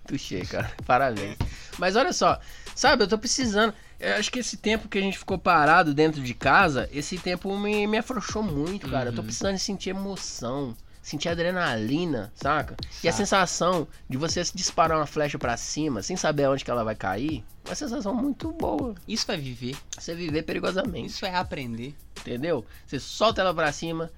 [0.07, 0.71] Tuxê, cara.
[0.85, 1.37] Parabéns.
[1.77, 2.39] Mas olha só,
[2.75, 3.73] sabe, eu tô precisando.
[3.99, 7.55] Eu acho que esse tempo que a gente ficou parado dentro de casa, esse tempo
[7.57, 9.09] me, me afrouxou muito, cara.
[9.09, 9.25] Eu tô Uhum.
[9.27, 10.75] precisando de sentir emoção.
[11.01, 12.75] Sentir adrenalina, saca?
[13.03, 16.83] E a sensação de você disparar uma flecha pra cima, sem saber onde que ela
[16.83, 18.95] vai cair, é uma sensação muito boa.
[19.07, 19.75] Isso vai viver.
[19.97, 21.95] Você viver perigosamente, Isso é aprender.
[22.19, 22.65] entendeu?
[22.85, 24.11] Você solta ela pra cima,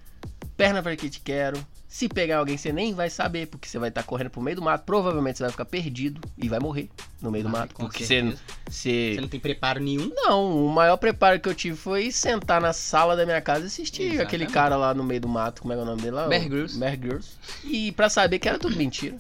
[0.56, 1.64] perna pra que te quero.
[1.88, 4.64] Se pegar alguém, você nem vai saber, porque você vai estar correndo pro meio do
[4.64, 4.84] mato.
[4.84, 6.90] Provavelmente você vai ficar perdido e vai morrer
[7.22, 7.76] no meio do Vai, mato.
[7.76, 8.36] Porque você,
[8.68, 10.12] você Você não tem preparo nenhum.
[10.16, 13.68] Não, o maior preparo que eu tive foi sentar na sala da minha casa e
[13.68, 14.26] assistir Exatamente.
[14.26, 16.28] aquele cara lá no meio do mato, como é, é o nome dele lá?
[16.28, 16.80] Bear Grylls.
[16.80, 17.38] Bear Grylls.
[17.64, 19.16] E pra saber que era tudo mentira.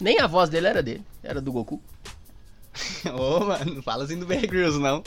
[0.00, 1.82] Nem a voz dele era dele, era do Goku.
[3.12, 5.02] Ô, mano, não fala assim do Bear Grylls, não.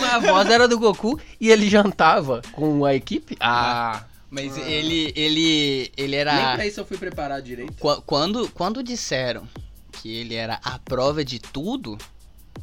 [0.00, 3.36] Mas a voz era do Goku e ele jantava com a equipe.
[3.40, 6.66] Ah, Mas ele, ele, ele era...
[6.66, 7.72] isso eu fui preparado direito.
[7.74, 9.48] Qu- Quando, quando disseram
[9.92, 11.96] que ele era a prova de tudo,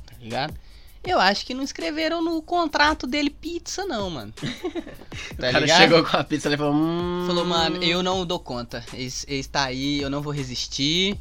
[0.06, 0.54] tá ligado?
[1.04, 4.34] Eu acho que não escreveram no contrato dele pizza, não, mano.
[5.32, 5.78] O Tá cara ligado?
[5.80, 8.84] chegou com a pizza e falou: hum, Falou, mano, eu não dou conta.
[8.95, 11.17] Está aí, eu não vou resistir.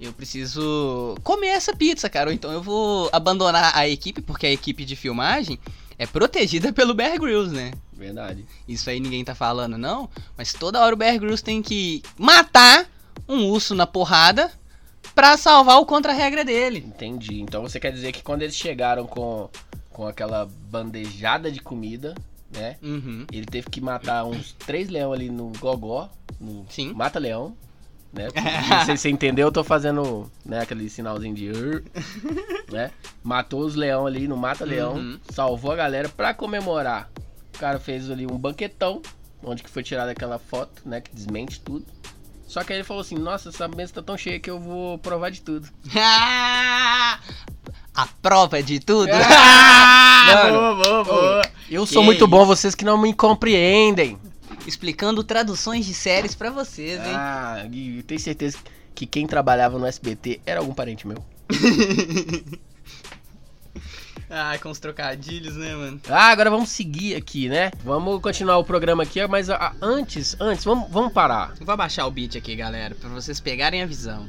[0.00, 2.28] Eu preciso comer essa pizza, cara.
[2.30, 5.58] Ou então eu vou abandonar a equipe, porque a equipe de filmagem
[5.98, 7.70] é protegida pelo Bear Grylls, né?
[8.02, 8.44] Verdade.
[8.66, 10.10] Isso aí ninguém tá falando, não.
[10.36, 12.86] Mas toda hora o Bear Grylls tem que matar
[13.28, 14.50] um urso na porrada
[15.14, 16.82] pra salvar o contra-regra dele.
[16.84, 17.40] Entendi.
[17.40, 19.48] Então você quer dizer que quando eles chegaram com,
[19.90, 22.12] com aquela bandejada de comida,
[22.50, 22.76] né?
[22.82, 23.24] Uhum.
[23.30, 26.10] Ele teve que matar uns três leão ali no gogó.
[26.40, 26.92] No Sim.
[26.92, 27.56] Mata-leão.
[28.12, 28.28] Né?
[28.68, 31.52] Não sei se você entendeu, eu tô fazendo né, aquele sinalzinho de.
[32.70, 32.90] Né?
[33.22, 34.94] Matou os leão ali no Mata-Leão.
[34.94, 35.20] Uhum.
[35.30, 37.10] Salvou a galera pra comemorar.
[37.54, 39.02] O cara fez ali um banquetão.
[39.42, 41.00] Onde que foi tirada aquela foto, né?
[41.00, 41.84] Que desmente tudo.
[42.46, 44.98] Só que aí ele falou assim: Nossa, essa mesa tá tão cheia que eu vou
[44.98, 45.68] provar de tudo.
[47.94, 49.10] a prova de tudo.
[50.26, 51.42] Mano, boa, boa, boa.
[51.70, 54.18] Eu sou muito bom, vocês que não me compreendem.
[54.66, 57.14] Explicando traduções de séries pra vocês, hein?
[57.14, 58.58] Ah, eu tenho certeza
[58.94, 61.24] que quem trabalhava no SBT era algum parente meu.
[64.34, 66.00] Ah, com os trocadilhos, né, mano?
[66.08, 67.70] Ah, agora vamos seguir aqui, né?
[67.84, 71.52] Vamos continuar o programa aqui, mas ah, antes, antes, vamos, vamos parar.
[71.60, 74.26] Vou abaixar o beat aqui, galera, pra vocês pegarem a visão.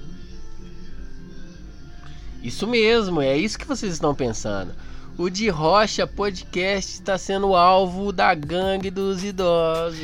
[2.43, 4.75] Isso mesmo, é isso que vocês estão pensando.
[5.17, 10.01] O de Rocha Podcast está sendo alvo da gangue dos idosos.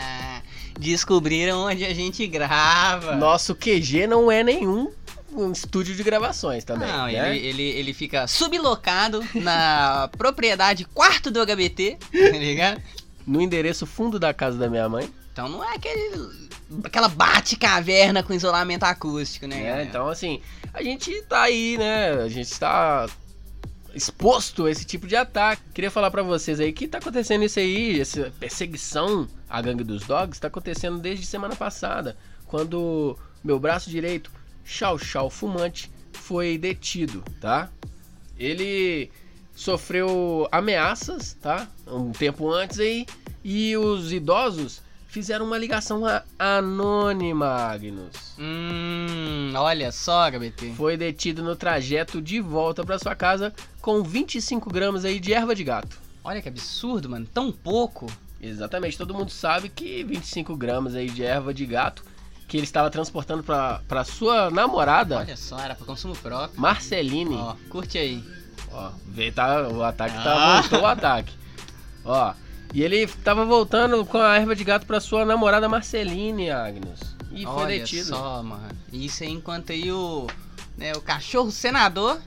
[0.80, 3.16] Descobriram onde a gente grava.
[3.16, 4.90] Nosso QG não é nenhum
[5.36, 6.88] um estúdio de gravações também.
[6.88, 7.36] Não, né?
[7.36, 12.82] ele, ele, ele fica sublocado na propriedade quarto do HBT, tá ligado?
[13.26, 15.08] No endereço fundo da casa da minha mãe.
[15.32, 16.48] Então não é aquele,
[16.84, 19.62] aquela bate-caverna com isolamento acústico, né?
[19.62, 19.84] galera?
[19.84, 20.40] Então, assim,
[20.72, 22.12] a gente tá aí, né?
[22.12, 23.06] A gente está
[23.94, 25.62] exposto a esse tipo de ataque.
[25.72, 30.04] Queria falar pra vocês aí que tá acontecendo isso aí, essa perseguição à gangue dos
[30.04, 34.30] dogs, tá acontecendo desde semana passada, quando meu braço direito,
[34.66, 37.70] Chau Chau Fumante, foi detido, tá?
[38.36, 39.08] Ele
[39.54, 41.68] sofreu ameaças, tá?
[41.86, 43.06] Um tempo antes aí,
[43.44, 46.02] e os idosos fizeram uma ligação
[46.38, 50.74] anônima, Agnus Hum, olha só, HBT.
[50.76, 55.54] foi detido no trajeto de volta para sua casa com 25 gramas aí de erva
[55.54, 55.98] de gato.
[56.24, 57.26] Olha que absurdo, mano.
[57.32, 58.06] Tão pouco.
[58.42, 62.04] Exatamente, todo mundo sabe que 25 gramas aí de erva de gato
[62.48, 66.60] que ele estava transportando para sua namorada, Olha só, era pra consumo próprio.
[66.60, 67.34] Marceline.
[67.34, 68.22] Ó, curte aí.
[68.72, 70.22] Ó, vê, tá, o ataque Ah.
[70.22, 71.32] tá, voltou o ataque.
[72.04, 72.32] Ó,
[72.72, 77.00] e ele tava voltando com a erva de gato para sua namorada Marceline, Agnes.
[77.32, 78.08] E foi Olha detido.
[78.08, 78.68] só, mano.
[78.92, 80.26] Isso aí enquanto aí o,
[80.76, 82.18] né, o cachorro senador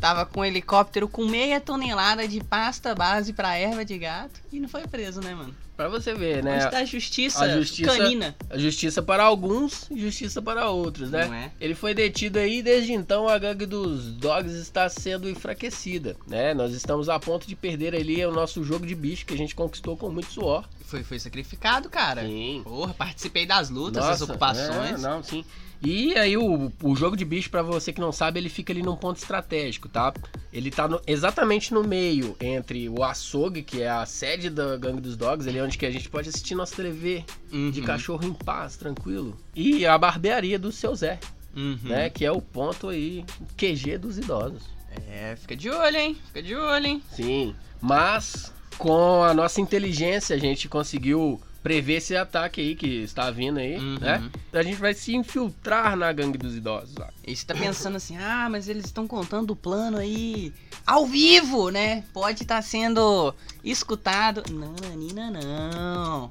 [0.00, 4.58] tava com um helicóptero com meia tonelada de pasta base pra erva de gato e
[4.58, 5.54] não foi preso, né, mano?
[5.76, 6.56] Pra você ver, né?
[6.56, 8.36] Onde tá a justiça, a justiça- canina?
[8.50, 11.50] A justiça para alguns, justiça para outros, né?
[11.58, 11.64] É?
[11.64, 16.52] Ele foi detido aí e desde então a gangue dos dogs está sendo enfraquecida, né?
[16.52, 19.54] Nós estamos a ponto de perder ali o nosso jogo de bicho que a gente
[19.54, 20.68] conquistou com muito suor.
[20.84, 22.26] Foi, foi sacrificado, cara.
[22.26, 22.60] Sim.
[22.62, 24.92] Porra, participei das lutas, das Nossa, ocupações.
[24.92, 25.44] é, não, sim.
[25.82, 28.82] E aí o, o jogo de bicho, pra você que não sabe, ele fica ali
[28.82, 30.12] num ponto estratégico, tá?
[30.52, 35.00] Ele tá no- exatamente no meio entre o açougue, que é a sede da gangue
[35.00, 38.34] dos dogs, ali onde que a gente pode assistir nossa TV de Uhum, cachorro em
[38.34, 39.34] paz, tranquilo.
[39.56, 41.18] E a barbearia do seu Zé,
[41.56, 41.78] uhum.
[41.84, 42.10] né?
[42.10, 43.24] Que é o ponto aí,
[43.56, 44.64] QG dos idosos.
[45.08, 46.16] É, fica de olho, hein?
[46.26, 47.02] Fica de olho, hein?
[47.12, 53.30] Sim, mas com a nossa inteligência a gente conseguiu prever esse ataque aí que está
[53.30, 53.98] vindo aí, Uhum.
[54.00, 54.30] né?
[54.52, 56.94] A gente vai se infiltrar na gangue dos idosos.
[56.98, 57.06] ó.
[57.26, 60.52] E você tá pensando assim, ah, mas eles estão contando o plano aí
[60.86, 62.02] ao vivo, né?
[62.12, 64.42] Pode estar sendo escutado.
[64.50, 66.30] Não, Nanina, não.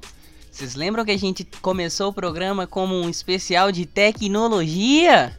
[0.50, 5.38] Vocês lembram que a gente começou o programa como um especial de tecnologia?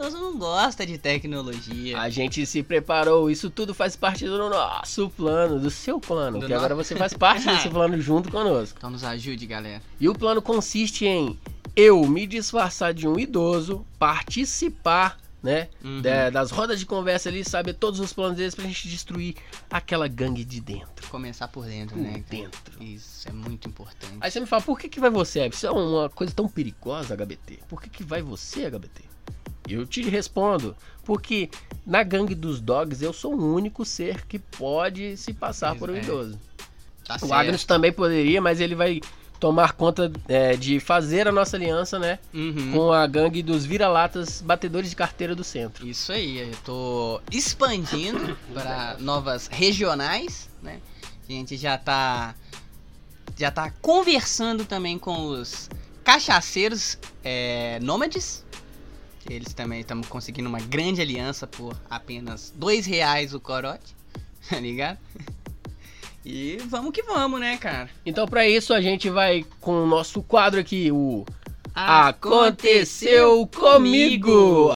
[0.00, 1.98] Idoso não gosta de tecnologia.
[2.00, 6.46] A gente se preparou, isso tudo faz parte do nosso plano, do seu plano, Do
[6.46, 8.76] que no- agora você faz parte desse plano junto conosco.
[8.78, 9.82] Então nos ajude, galera.
[10.00, 11.38] E o plano consiste em
[11.76, 16.00] eu me disfarçar de um idoso, participar, né, Uhum.
[16.00, 19.34] da- das rodas de conversa ali, saber todos os planos deles pra gente destruir
[19.70, 21.08] aquela gangue de dentro.
[21.10, 22.24] Começar por dentro, Por né?
[22.28, 22.82] dentro.
[22.82, 24.16] Isso é muito importante.
[24.20, 25.46] Aí você me fala, por que, que vai você?
[25.48, 27.58] Isso é uma coisa tão perigosa, HBT.
[27.68, 29.09] Por que, que vai você, HBT?
[29.74, 31.48] Eu te respondo, porque
[31.86, 35.94] na gangue dos dogs eu sou o único ser que pode se passar por um
[35.96, 35.98] É.
[36.00, 36.38] idoso.
[37.06, 39.00] Tá O Agnes também poderia, mas ele vai
[39.40, 42.18] tomar conta é, de fazer a nossa aliança, né?
[42.32, 42.72] Uhum.
[42.72, 45.88] Com a gangue dos vira-latas batedores de carteira do centro.
[45.88, 50.78] Isso aí, eu tô expandindo para novas regionais, né?
[51.28, 52.34] A gente já tá
[53.36, 55.70] já tá conversando também com os
[56.04, 58.44] cachaceiros é, nômades.
[59.30, 63.94] Eles também estamos conseguindo uma grande aliança por apenas dois reais o corote,
[64.50, 64.98] tá ligado?
[66.26, 67.88] E vamos que vamos, né, cara?
[68.04, 71.24] Então, pra isso, a gente vai com o nosso quadro aqui, o
[71.72, 74.72] Aconteceu Comigo!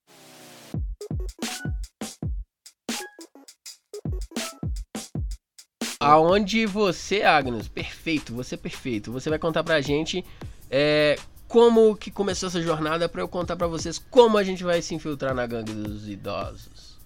[5.99, 9.11] Aonde você, Agnes, perfeito, você é perfeito.
[9.11, 10.25] Você vai contar pra gente
[10.71, 11.17] é,
[11.55, 14.93] como que começou essa jornada pra eu contar pra vocês como a gente vai se
[14.93, 16.99] infiltrar na gangue dos idosos.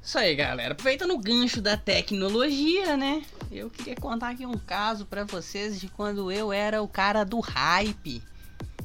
[0.00, 0.70] Isso aí, galera.
[0.70, 3.24] Aproveitando o gancho da tecnologia, né?
[3.50, 7.40] Eu queria contar aqui um caso pra vocês de quando eu era o cara do
[7.40, 8.22] hype.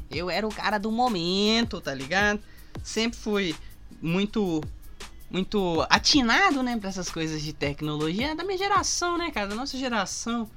[0.09, 2.39] Eu era o cara do momento, tá ligado?
[2.83, 3.55] Sempre fui
[4.01, 4.63] muito
[5.29, 9.55] muito atinado, né, pra essas coisas de tecnologia É da minha geração, né, cara, da
[9.55, 10.49] nossa geração.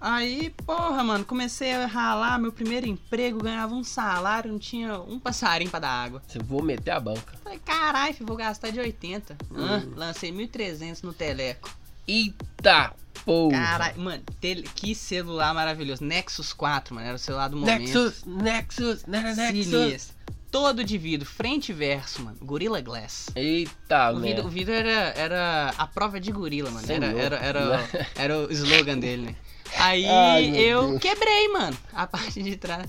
[0.00, 5.18] Aí, porra, mano, comecei a ralar meu primeiro emprego, ganhava um salário, não tinha um
[5.18, 6.22] passarinho pra dar água.
[6.26, 7.34] Você vou meter a banca.
[7.42, 9.36] Falei, caralho, vou gastar de 80.
[9.54, 9.92] Ah, Hum.
[9.96, 11.70] lancei 1.300 no Teleco.
[12.06, 12.92] Eita
[13.24, 13.56] porra!
[13.58, 16.04] Caralho, mano, tele- que celular maravilhoso.
[16.04, 17.80] Nexus 4, mano, era o celular do momento.
[17.80, 19.64] Nexus, Nexus, né, Nexus.
[19.66, 20.16] Sinistro.
[20.50, 22.36] Todo de vidro, frente e verso, mano.
[22.40, 23.28] Gorilla Glass.
[23.34, 24.44] Eita, o, vidro, merda.
[24.46, 26.86] o vidro era, era a prova de gorila, mano.
[26.88, 27.20] Era, Senhor.
[27.20, 29.36] era, era, era o slogan dele, né?
[29.78, 31.00] Aí Ai, eu Deus.
[31.00, 32.86] quebrei, mano, a parte de trás.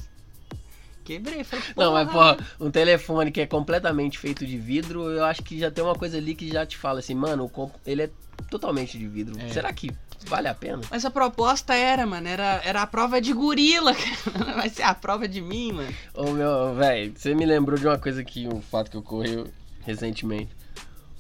[1.04, 2.38] Quebrei, falei, Não, mas porra.
[2.60, 6.18] um telefone que é completamente feito de vidro, eu acho que já tem uma coisa
[6.18, 8.10] ali que já te fala assim, mano, o comp- ele é
[8.50, 9.40] totalmente de vidro.
[9.40, 9.48] É.
[9.54, 9.90] Será que
[10.26, 10.82] vale a pena?
[10.92, 14.54] Mas a proposta era, mano, era, era a prova de gorila, cara.
[14.56, 15.94] Vai ser a prova de mim, mano.
[16.14, 19.48] Ô meu, velho, você me lembrou de uma coisa que, um fato que ocorreu
[19.86, 20.50] recentemente.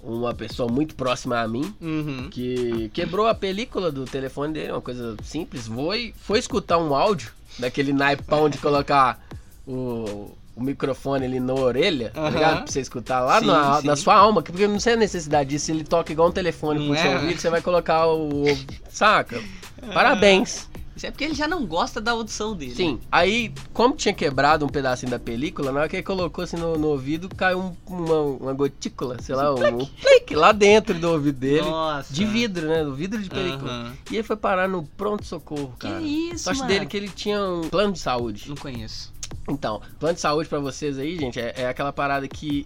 [0.01, 2.29] Uma pessoa muito próxima a mim, Uhum.
[2.29, 7.31] que quebrou a película do telefone dele, uma coisa simples, foi, foi escutar um áudio
[7.59, 9.19] daquele naipão de colocar
[9.67, 12.29] o, o microfone ali na orelha, tá Aham.
[12.29, 12.57] ligado?
[12.63, 13.87] Pra você escutar lá Sim, na, sim.
[13.87, 16.93] na sua alma, porque não sei a necessidade disso, ele toca igual um telefone Não
[16.93, 17.15] pro seu é?
[17.15, 18.43] ouvido, você vai colocar o...
[18.89, 19.41] saca?
[19.93, 20.69] Parabéns.
[20.97, 22.75] Isso é porque ele já não gosta da audição dele.
[22.75, 26.57] Sim, aí, como tinha quebrado um pedacinho da película, na hora que ele colocou assim
[26.57, 30.97] no, no ouvido, caiu um- uma, uma gotícula, sei lá, um, um plique lá dentro
[30.99, 31.61] do ouvido dele.
[31.61, 32.11] Nossa.
[32.13, 32.83] De vidro, né?
[32.83, 33.71] Do vidro de película.
[33.71, 33.93] Aham.
[34.11, 36.01] E ele foi parar no pronto-socorro, Que cara.
[36.01, 36.69] isso, Sorte mano?
[36.73, 38.49] dele que ele tinha um plano de saúde.
[38.49, 39.13] Não conheço.
[39.47, 42.65] Então, plano de saúde pra vocês aí, gente, é, é aquela parada que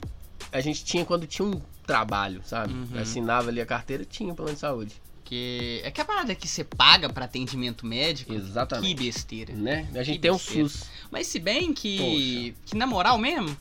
[0.52, 2.74] a gente tinha quando tinha um trabalho, sabe?
[2.74, 3.02] Uhum.
[3.02, 5.02] Assinava ali a carteira, tinha um plano de saúde.
[5.32, 8.32] Que é que a parada que você paga pra atendimento médico.
[8.32, 9.02] Que Exatamente.
[9.02, 9.54] besteira.
[9.54, 9.88] Né?
[9.96, 10.68] A gente Que tem um besteira.
[10.68, 10.84] SUS.
[11.10, 12.54] Mas se bem que.
[12.66, 13.56] Que na moral mesmo,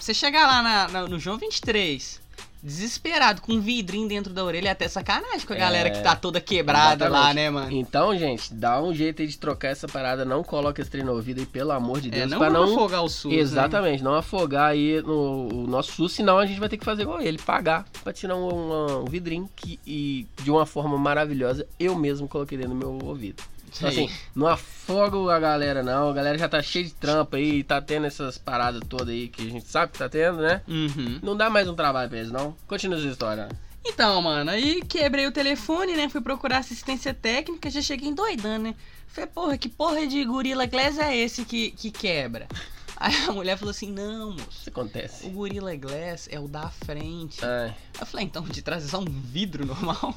[0.00, 2.20] você chegar lá na- na- no João 23,
[2.62, 6.00] desesperado, com um vidrinho dentro da orelha, é até sacanagem com a É, galera que
[6.00, 7.34] tá toda quebrada lá, exatamente.
[7.34, 7.72] né, mano?
[7.72, 10.24] Então, gente, dá um jeito aí de trocar essa parada.
[10.24, 12.30] Não coloca esse trem no ouvido aí, pelo amor de É, Deus.
[12.30, 13.32] não pra não afogar o SUS.
[13.32, 13.38] né?
[13.38, 17.02] Exatamente, não afogar aí no o nosso SUS, senão a gente vai ter que fazer
[17.02, 21.66] igual ele, pagar pra tirar um, uma- um vidrinho que, e de uma forma maravilhosa
[21.80, 23.42] eu mesmo coloquei dentro do meu ouvido.
[23.76, 27.64] Então, assim, não afoga a galera não, a galera já tá cheia de trampa aí,
[27.64, 30.60] tá tendo essas paradas todas aí que a gente sabe que tá tendo, né?
[30.68, 31.20] Uhum.
[31.22, 32.56] Não dá mais um trabalho pra eles não.
[32.66, 33.48] Continua essa história.
[33.84, 36.08] Então, mano, aí quebrei o telefone, né?
[36.08, 38.74] Fui procurar assistência técnica, já cheguei endoidando, né?
[39.08, 42.46] Falei, porra, que porra de Gorilla Glass é esse que, que quebra?
[42.96, 44.48] Aí a mulher falou assim, não, moço.
[44.60, 45.26] Isso acontece.
[45.26, 47.44] O Gorilla Glass é o da frente.
[47.44, 50.14] Ai, Eu falei, então, de trás é só um vidro normal?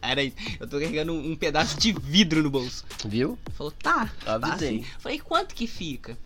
[0.00, 0.36] Era isso.
[0.60, 2.84] Eu tô carregando um, um pedaço de vidro no bolso.
[3.04, 3.38] viu?
[3.54, 4.78] Falou, tá, tá Avisei.
[4.80, 4.86] assim.
[4.98, 6.16] Falei, quanto que fica?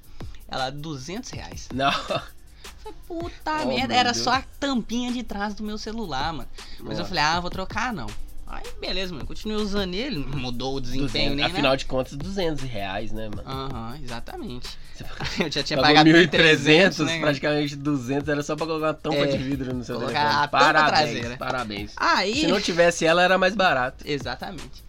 [0.48, 1.68] Ela, 200 reais.
[1.72, 1.90] Não.
[1.92, 4.22] Falei, puta Oh, merda, era Deus.
[4.24, 6.48] só a tampinha de trás do meu celular, mano.
[6.80, 7.04] Mas eu Nossa.
[7.06, 8.06] falei, ah, vou trocar não.
[8.52, 9.24] Aí, beleza, mano.
[9.24, 11.76] Continuei usando ele, não mudou o desempenho 200, nem afinal nada.
[11.78, 13.48] de contas, 200 reais, né, mano?
[13.48, 14.68] Aham, exatamente.
[14.94, 15.04] Você
[15.42, 17.20] Eu já tinha pagou pagado 1.300, 1.300, né?
[17.20, 20.48] praticamente 200, era só pra colocar uma tampa É, de vidro no seu telefone.
[20.50, 21.92] parabéns, parabéns.
[21.96, 22.34] Aí...
[22.42, 24.04] Se não tivesse ela, era mais barato.
[24.06, 24.84] Exatamente.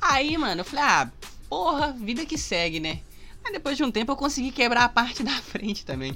[0.00, 1.10] Aí, mano, eu falei, ah,
[1.48, 3.00] porra, vida que segue, né?
[3.44, 6.14] Aí depois de um tempo eu consegui quebrar a parte da frente também.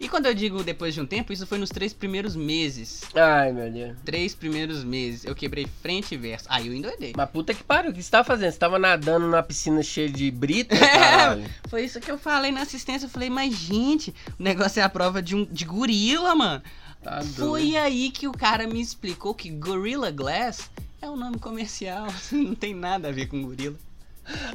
[0.00, 3.02] E quando eu digo depois de um tempo, isso foi nos três primeiros meses.
[3.14, 3.96] Ai, meu Deus.
[4.04, 5.24] Três primeiros meses.
[5.24, 6.46] Eu quebrei frente e verso.
[6.48, 7.12] Aí eu endoidei.
[7.16, 8.52] Mas puta que pariu, o que você tava fazendo?
[8.52, 10.74] Você tava nadando numa piscina cheia de brita?
[11.06, 11.68] É.
[11.68, 13.06] Foi isso que eu falei na assistência.
[13.06, 16.62] Eu falei, mas gente, o negócio é a prova de, um, de gorila, mano.
[17.02, 17.34] Tá doido.
[17.34, 22.06] Foi aí que o cara me explicou que Gorilla Glass é um nome comercial.
[22.32, 23.76] Não tem nada a ver com gorila.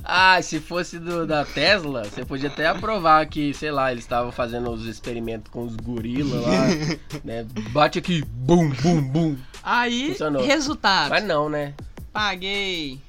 [0.04, 4.32] Ah, se fosse do, da Tesla, você podia até aprovar que, sei lá, eles estavam
[4.32, 6.68] fazendo os experimentos com os gorilas lá,
[7.24, 7.46] né?
[7.72, 9.38] Bate aqui, bum, bum, bum.
[9.64, 10.46] Aí, Funcionou.
[10.46, 11.10] resultado.
[11.10, 11.74] Mas não, né?
[12.12, 13.00] Paguei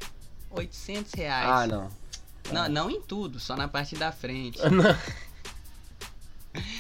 [0.51, 1.49] 800 reais.
[1.49, 1.89] Ah, não.
[2.53, 4.59] Não, não em tudo, só na parte da frente.
[4.69, 4.97] Não.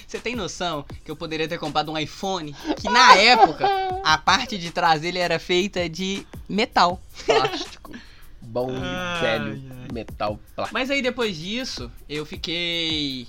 [0.07, 3.67] Você tem noção que eu poderia ter comprado um iPhone que na época
[4.05, 7.01] a parte de trás dele era feita de metal.
[7.25, 7.93] Plástico.
[8.53, 9.89] Bom, Ai, velho, ai.
[9.95, 10.75] metal plástico.
[10.79, 13.27] Mas aí depois disso, eu fiquei.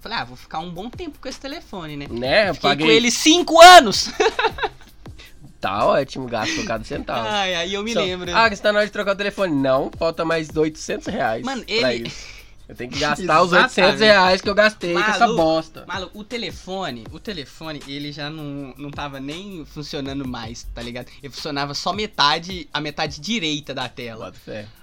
[0.00, 2.06] Falei, ah, vou ficar um bom tempo com esse telefone, né?
[2.10, 2.52] Né?
[2.52, 2.86] Fiquei Paguei.
[2.86, 4.10] com ele 5 anos!
[5.60, 7.26] Tá ótimo, gasto cada centavo.
[7.28, 8.30] Ai, aí eu me Só- lembro.
[8.32, 9.52] Ah, que está na hora de trocar o telefone.
[9.52, 11.44] Não, falta mais 800 reais.
[11.44, 12.37] Mano, pra ele- isso.
[12.68, 14.00] Eu tenho que gastar os 800 Exatamente.
[14.00, 15.84] reais que eu gastei com essa bosta.
[15.88, 21.06] Maluco, o telefone, o telefone, ele já não, não tava nem funcionando mais, tá ligado?
[21.22, 24.32] Ele funcionava só metade, a metade direita da tela.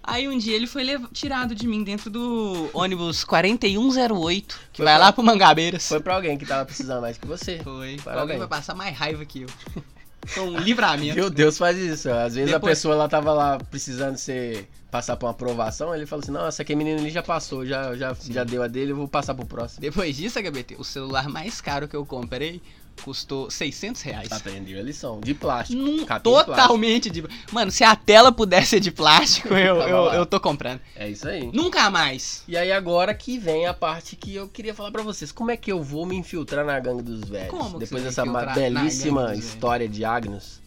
[0.04, 4.96] Aí um dia ele foi tirado de mim dentro do ônibus 4108, que Foi vai
[4.96, 5.88] pra- lá pro Mangabeiras.
[5.88, 7.60] Foi pra alguém que tava precisando mais que você.
[7.64, 7.98] Foi.
[8.04, 8.22] Parabéns.
[8.22, 9.48] Alguém vai passar mais raiva que eu.
[10.26, 11.16] Foi um livramento.
[11.16, 12.10] Meu Deus faz isso.
[12.10, 16.06] Às vezes Depois- a pessoa ela tava lá precisando ser passar por uma aprovação, ele
[16.06, 18.68] falou assim: "Não, essa aqui a menina ali já passou, já já, já deu a
[18.68, 19.82] dele, eu vou passar pro próximo".
[19.82, 22.62] Depois disso, HBT, o celular mais caro que eu comprei
[23.04, 24.32] custou 600 reais.
[24.32, 25.82] Aprendeu a lição de plástico.
[25.82, 26.56] Num- capinha de plástico.
[26.56, 27.24] totalmente.
[27.52, 30.80] Mano, se a tela pudesse ser de plástico, eu, eu, eu tô comprando.
[30.96, 31.50] É isso aí.
[31.54, 32.44] Nunca mais.
[32.48, 35.32] E aí agora que vem a parte que eu queria falar pra vocês.
[35.32, 37.50] Como é que eu vou me infiltrar na gangue dos velhos?
[37.50, 40.62] Como que Depois dessa belíssima história de Agnus,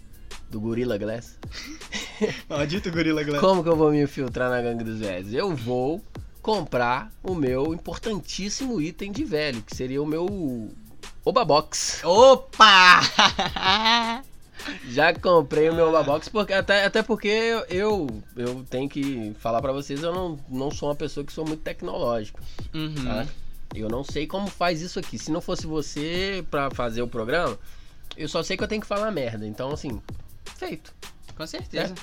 [0.50, 1.36] do Gorilla Glass.
[2.48, 3.40] Maldito Gorila Glass.
[3.40, 5.32] Como que eu vou me infiltrar na gangue dos velhos?
[5.32, 6.02] Eu vou
[6.40, 10.70] comprar o meu importantíssimo item de velho, que seria o meu
[11.28, 12.00] Oba Box.
[12.06, 13.02] Opa!
[14.88, 17.28] Já comprei o meu Oba Box, porque, até, até porque
[17.68, 21.46] eu, eu tenho que falar pra vocês, eu não, não sou uma pessoa que sou
[21.46, 22.40] muito tecnológico.
[22.72, 22.94] uhum.
[23.04, 23.26] tá?
[23.74, 25.18] Eu não sei como faz isso aqui.
[25.18, 27.58] Se não fosse você pra fazer o programa,
[28.16, 29.46] eu só sei que eu tenho que falar merda.
[29.46, 30.00] Então, assim,
[30.56, 30.94] feito.
[31.36, 31.94] Com certeza.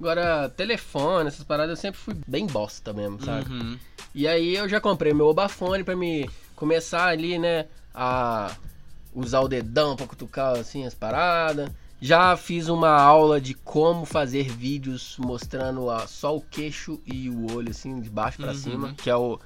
[0.00, 3.52] Agora, telefone, essas paradas, eu sempre fui bem bosta mesmo, sabe?
[3.52, 3.78] Uhum.
[4.14, 8.56] E aí eu já comprei meu Obafone pra me começar ali, né, a
[9.14, 11.70] usar o dedão pra cutucar, assim, as paradas.
[12.00, 17.52] Já fiz uma aula de como fazer vídeos mostrando a- só o queixo e o
[17.54, 18.54] olho, assim, de baixo pra Uhum.
[18.54, 19.38] cima, que é o...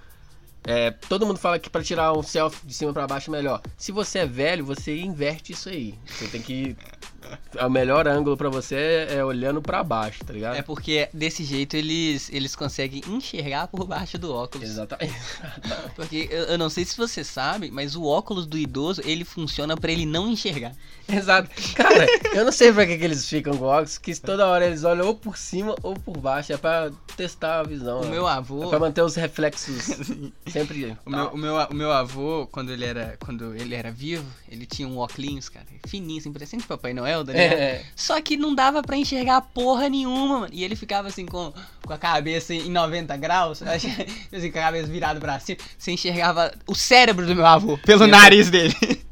[0.67, 3.61] é, todo mundo fala que pra tirar um selfie de cima pra baixo é melhor.
[3.77, 5.95] Se você é velho, você inverte isso aí.
[6.07, 6.77] Você tem que...
[7.65, 10.57] O melhor ângulo pra você é, é olhando pra baixo, tá ligado?
[10.57, 14.69] É porque desse jeito eles, eles conseguem enxergar por baixo do óculos.
[14.69, 15.15] Exatamente.
[15.95, 19.77] Porque eu, eu não sei se você sabe, mas o óculos do idoso ele funciona
[19.77, 20.73] pra ele não enxergar.
[21.09, 21.51] Exato.
[21.75, 24.85] Cara, eu não sei pra que, que eles ficam com óculos, que toda hora eles
[24.85, 26.53] olham ou por cima ou por baixo.
[26.53, 28.01] É pra testar a visão.
[28.01, 28.11] O né?
[28.11, 28.65] meu avô.
[28.65, 29.97] É pra manter os reflexos
[30.51, 30.97] sempre.
[31.05, 34.67] O meu, o, meu, o meu avô, quando ele era quando ele era vivo, ele
[34.67, 37.53] tinha um óculos, cara, fininho, assim, parecendo Papai Noel, tá ligado?
[37.53, 40.49] É, Só que não dava pra enxergar porra nenhuma, mano.
[40.51, 41.53] E ele ficava assim com,
[41.85, 43.61] com a cabeça em 90 graus,
[44.33, 45.59] assim, com a cabeça virada pra cima.
[45.77, 48.75] Você enxergava o cérebro do meu avô pelo nariz dele.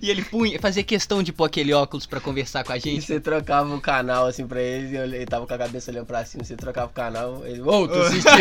[0.00, 3.04] E ele punha, fazia questão de pôr aquele óculos pra conversar com a e gente.
[3.04, 6.24] você trocava o canal assim pra ele, e ele tava com a cabeça olhando pra
[6.24, 8.32] cima, você trocava o canal, ele, ô, tô assistindo.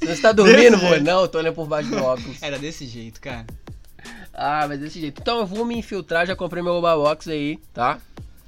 [0.00, 1.04] você tá dormindo, jeito.
[1.04, 2.42] Não, eu tô olhando por baixo do óculos.
[2.42, 3.46] Era desse jeito, cara.
[4.32, 5.20] Ah, mas desse jeito.
[5.20, 7.98] Então eu vou me infiltrar, já comprei meu Oba Box aí, tá?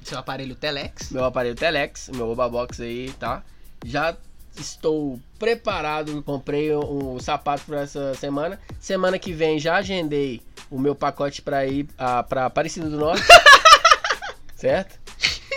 [0.03, 1.11] Seu aparelho Telex.
[1.11, 3.43] meu aparelho Telex, meu Oba Box aí, tá?
[3.85, 4.17] Já
[4.57, 8.59] estou preparado, comprei um, um sapato para essa semana.
[8.81, 13.25] Semana que vem já agendei o meu pacote para ir ah, para Aparecida do Norte.
[14.57, 15.01] certo?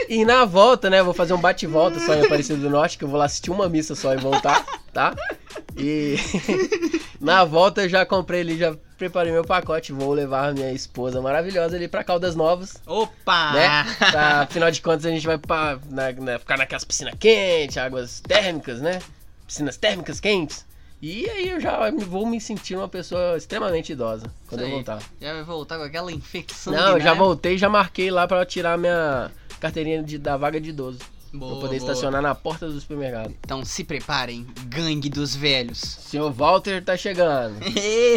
[0.10, 3.08] E na volta, né, vou fazer um bate-volta só em Aparecida do Norte, que eu
[3.08, 5.16] vou lá assistir uma missa só e voltar, tá?
[5.78, 6.16] E
[7.20, 11.76] na volta eu já comprei ali, já preparei meu pacote, vou levar minha esposa maravilhosa
[11.76, 13.52] ali pra Caldas Novas, Opa!
[13.54, 13.84] né?
[14.12, 18.20] Pra, afinal de contas, a gente vai pra, na- na- ficar naquelas piscinas quentes, águas
[18.22, 19.00] térmicas, né?
[19.48, 20.66] Piscinas térmicas quentes.
[21.02, 24.72] E aí eu já vou me sentir uma pessoa extremamente idosa quando Isso eu aí.
[24.84, 25.00] voltar.
[25.22, 26.74] Já vai voltar com aquela infecção.
[26.74, 30.70] Não, eu já voltei já marquei lá pra tirar minha carteirinha de, da vaga de
[30.70, 31.00] idoso.
[31.38, 31.92] Boa, pra poder boa.
[31.92, 33.34] estacionar na porta do supermercado.
[33.42, 35.80] Então se preparem, gangue dos velhos.
[35.80, 37.56] Senhor Walter tá chegando.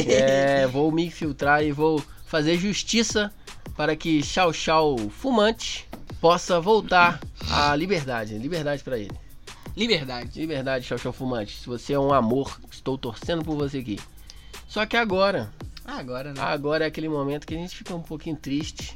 [0.08, 3.32] É, vou me infiltrar e vou fazer justiça
[3.76, 5.88] para que Chau Chau Fumante
[6.20, 8.36] possa voltar à liberdade.
[8.38, 9.12] Liberdade pra ele.
[9.76, 10.38] Liberdade.
[10.38, 11.56] Liberdade, Chau Chau Fumante.
[11.56, 13.98] Se você é um amor, estou torcendo por você aqui.
[14.66, 15.52] Só que agora,
[15.84, 16.40] agora, né?
[16.40, 18.94] agora é aquele momento que a gente fica um pouquinho triste.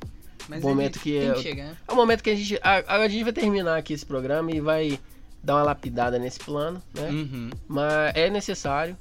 [0.48, 1.64] Mas momento ele que tem é- que chegar.
[1.64, 1.76] né?
[1.86, 2.58] É o momento que a gente.
[2.62, 4.98] A, a gente vai terminar aqui esse programa e vai
[5.42, 7.08] dar uma lapidada nesse plano, né?
[7.08, 7.50] Uhum.
[7.68, 8.96] Mas é necessário.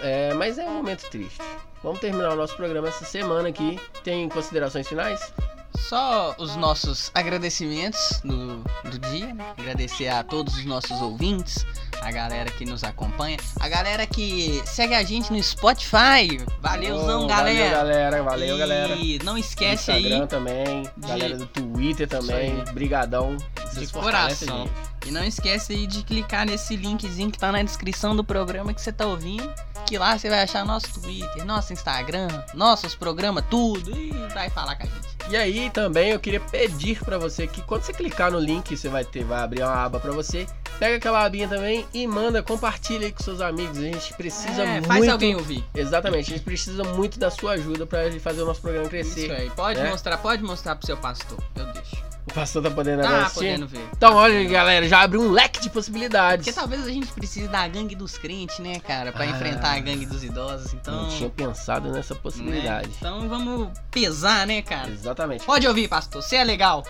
[0.00, 1.38] É, mas é um momento triste.
[1.82, 3.78] Vamos terminar o nosso programa essa semana aqui.
[4.02, 5.32] Tem considerações finais?
[5.76, 9.52] Só os nossos agradecimentos do, do dia, né?
[9.58, 11.64] Agradecer a todos os nossos ouvintes,
[12.00, 16.38] a galera que nos acompanha, a galera que segue a gente no Spotify.
[16.60, 17.76] Valeuzão, Oh, galera.
[17.78, 18.22] Valeu, galera.
[18.22, 18.96] Valeu, e galera.
[19.24, 20.82] não esquece Instagram aí também.
[20.96, 22.62] de- Galera do Twitter também.
[22.72, 23.36] Brigadão.
[23.36, 24.68] de Vocês coração.
[25.06, 28.80] E não esquece aí de clicar nesse linkzinho que tá na descrição do programa que
[28.80, 29.50] você tá ouvindo.
[29.92, 33.94] Que lá você vai achar nosso Twitter, nosso Instagram, nossos programas, tudo.
[33.94, 35.08] E vai falar com a gente.
[35.28, 38.88] E aí também eu queria pedir pra você que quando você clicar no link, você
[38.88, 40.46] vai ter, vai abrir uma aba pra você.
[40.78, 43.78] Pega aquela abinha também e manda, compartilha aí com seus amigos.
[43.78, 44.88] A gente precisa É, muito.
[44.88, 45.64] faz alguém ouvir.
[45.74, 49.24] Exatamente, a gente precisa muito da sua ajuda pra fazer o nosso programa crescer.
[49.24, 49.50] Isso aí.
[49.50, 49.90] Pode né?
[49.90, 51.38] mostrar, pode mostrar pro seu pastor.
[51.54, 51.96] Eu deixo.
[52.24, 53.34] O pastor tá podendo Tá assistir?
[53.34, 53.84] podendo ver.
[53.96, 56.46] Então, olha, galera, já abriu um leque de possibilidades.
[56.46, 59.10] Porque talvez a gente precise da gangue dos crentes, né, cara?
[59.12, 59.26] Pra Ah.
[59.26, 60.72] enfrentar a gangue dos idosos.
[60.72, 61.02] Então.
[61.02, 62.20] Não tinha pensado nessa né?
[62.22, 62.90] possibilidade.
[62.96, 64.88] Então vamos pesar, né, cara?
[64.88, 65.44] Exatamente.
[65.44, 66.22] Pode ouvir, pastor.
[66.22, 66.84] Você é legal.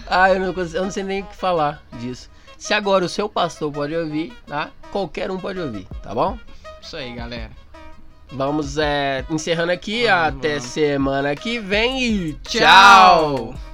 [0.08, 2.30] Ah, eu não, consigo- eu não sei nem o que falar disso.
[2.58, 4.70] Se agora o seu pastor pode ouvir, tá?
[4.92, 6.38] Qualquer um pode ouvir, tá bom?
[6.82, 7.52] Isso aí, galera.
[8.32, 10.06] Vamos é, encerrando aqui.
[10.08, 10.64] Vamos, até vamos.
[10.64, 12.62] semana que vem e tchau.
[13.54, 13.73] Tchau.